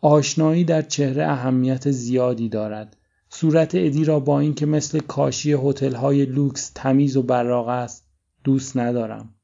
آشنایی 0.00 0.64
در 0.64 0.82
چهره 0.82 1.26
اهمیت 1.26 1.90
زیادی 1.90 2.48
دارد. 2.48 2.96
صورت 3.34 3.74
ادی 3.74 4.04
را 4.04 4.20
با 4.20 4.40
اینکه 4.40 4.66
مثل 4.66 4.98
کاشی 4.98 5.52
های 5.52 6.24
لوکس 6.24 6.72
تمیز 6.74 7.16
و 7.16 7.22
براق 7.22 7.68
است 7.68 8.04
دوست 8.44 8.76
ندارم. 8.76 9.34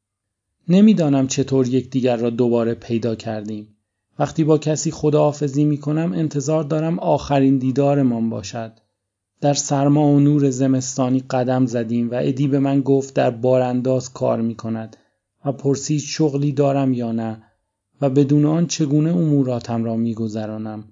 نمی‌دانم 0.69 1.27
چطور 1.27 1.69
یکدیگر 1.69 2.17
را 2.17 2.31
دوباره 2.31 2.75
پیدا 2.75 3.15
کردیم. 3.15 3.69
وقتی 4.19 4.45
با 4.45 4.59
کسی 4.59 4.91
خداحافظی 4.91 5.65
می 5.65 5.79
کنم 5.79 6.13
انتظار 6.13 6.65
دارم 6.65 6.99
آخرین 6.99 7.59
دیدارمان 7.59 8.31
باشد. 8.31 8.73
در 9.41 9.55
سرما 9.55 10.07
و 10.07 10.21
نور 10.21 10.51
زمستانی 10.51 11.21
قدم 11.21 11.67
زدیم 11.67 12.11
و 12.11 12.15
ادی 12.15 12.49
به 12.49 12.59
من 12.59 12.81
گفت 12.81 13.15
در 13.15 13.31
بارانداز 13.31 14.13
کار 14.13 14.41
می 14.41 14.55
کند 14.55 14.97
و 15.45 15.53
پرسید 15.53 16.01
شغلی 16.01 16.53
دارم 16.53 16.93
یا 16.93 17.13
نه 17.13 17.43
و 18.01 18.11
بدون 18.11 18.47
آن 18.47 18.67
چگونه 18.67 19.17
اموراتم 19.17 19.85
را 19.85 19.97
میگذرانم. 19.97 20.85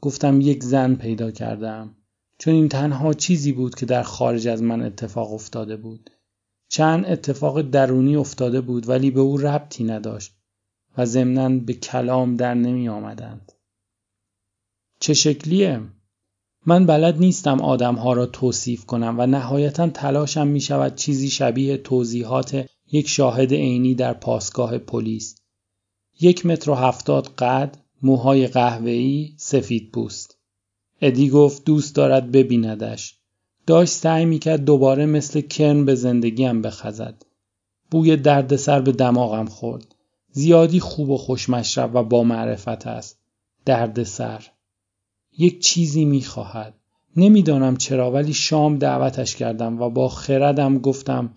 گفتم 0.00 0.40
یک 0.40 0.64
زن 0.64 0.94
پیدا 0.94 1.30
کردم 1.30 1.94
چون 2.42 2.54
این 2.54 2.68
تنها 2.68 3.12
چیزی 3.14 3.52
بود 3.52 3.74
که 3.74 3.86
در 3.86 4.02
خارج 4.02 4.48
از 4.48 4.62
من 4.62 4.82
اتفاق 4.82 5.32
افتاده 5.32 5.76
بود 5.76 6.10
چند 6.68 7.04
اتفاق 7.06 7.62
درونی 7.62 8.16
افتاده 8.16 8.60
بود 8.60 8.88
ولی 8.88 9.10
به 9.10 9.20
او 9.20 9.36
ربطی 9.36 9.84
نداشت 9.84 10.34
و 10.98 11.06
ضمنا 11.06 11.48
به 11.48 11.72
کلام 11.72 12.36
در 12.36 12.54
نمی 12.54 12.88
آمدند. 12.88 13.52
چه 15.00 15.14
شکلیه؟ 15.14 15.80
من 16.66 16.86
بلد 16.86 17.18
نیستم 17.18 17.60
آدمها 17.60 18.12
را 18.12 18.26
توصیف 18.26 18.84
کنم 18.84 19.14
و 19.18 19.26
نهایتا 19.26 19.88
تلاشم 19.88 20.46
می 20.46 20.60
شود 20.60 20.94
چیزی 20.94 21.30
شبیه 21.30 21.76
توضیحات 21.76 22.66
یک 22.92 23.08
شاهد 23.08 23.52
عینی 23.52 23.94
در 23.94 24.12
پاسگاه 24.12 24.78
پلیس. 24.78 25.36
یک 26.20 26.46
متر 26.46 26.70
و 26.70 26.74
هفتاد 26.74 27.34
قد، 27.38 27.76
موهای 28.02 28.46
قهوه‌ای، 28.46 29.34
سفید 29.36 29.90
پوست. 29.92 30.41
ادی 31.04 31.30
گفت 31.30 31.64
دوست 31.64 31.96
دارد 31.96 32.32
ببیندش. 32.32 33.16
داشت 33.66 33.92
سعی 33.92 34.24
می‌کرد 34.24 34.64
دوباره 34.64 35.06
مثل 35.06 35.40
کرن 35.40 35.84
به 35.84 35.94
زندگیم 35.94 36.62
بخزد. 36.62 37.22
بوی 37.90 38.16
دردسر 38.16 38.80
به 38.80 38.92
دماغم 38.92 39.46
خورد. 39.46 39.94
زیادی 40.32 40.80
خوب 40.80 41.10
و 41.10 41.16
خوشمشرب 41.16 41.94
و 41.94 42.02
با 42.02 42.22
معرفت 42.22 42.86
است. 42.86 43.18
دردسر. 43.64 44.46
یک 45.38 45.60
چیزی 45.60 46.04
می‌خواهد. 46.04 46.74
نمی‌دانم 47.16 47.76
چرا 47.76 48.10
ولی 48.10 48.34
شام 48.34 48.78
دعوتش 48.78 49.36
کردم 49.36 49.82
و 49.82 49.90
با 49.90 50.08
خردم 50.08 50.78
گفتم 50.78 51.34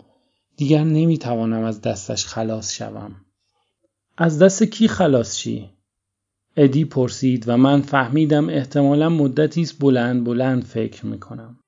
دیگر 0.56 0.84
نمی‌توانم 0.84 1.64
از 1.64 1.80
دستش 1.80 2.26
خلاص 2.26 2.72
شوم. 2.74 3.16
از 4.18 4.38
دست 4.38 4.62
کی 4.62 4.88
خلاص 4.88 5.36
شی؟ 5.36 5.70
ادی 6.56 6.84
پرسید 6.84 7.44
و 7.48 7.56
من 7.56 7.82
فهمیدم 7.82 8.48
احتمالا 8.48 9.08
مدتی 9.08 9.62
است 9.62 9.80
بلند 9.80 10.24
بلند 10.24 10.64
فکر 10.64 11.06
می‌کنم. 11.06 11.58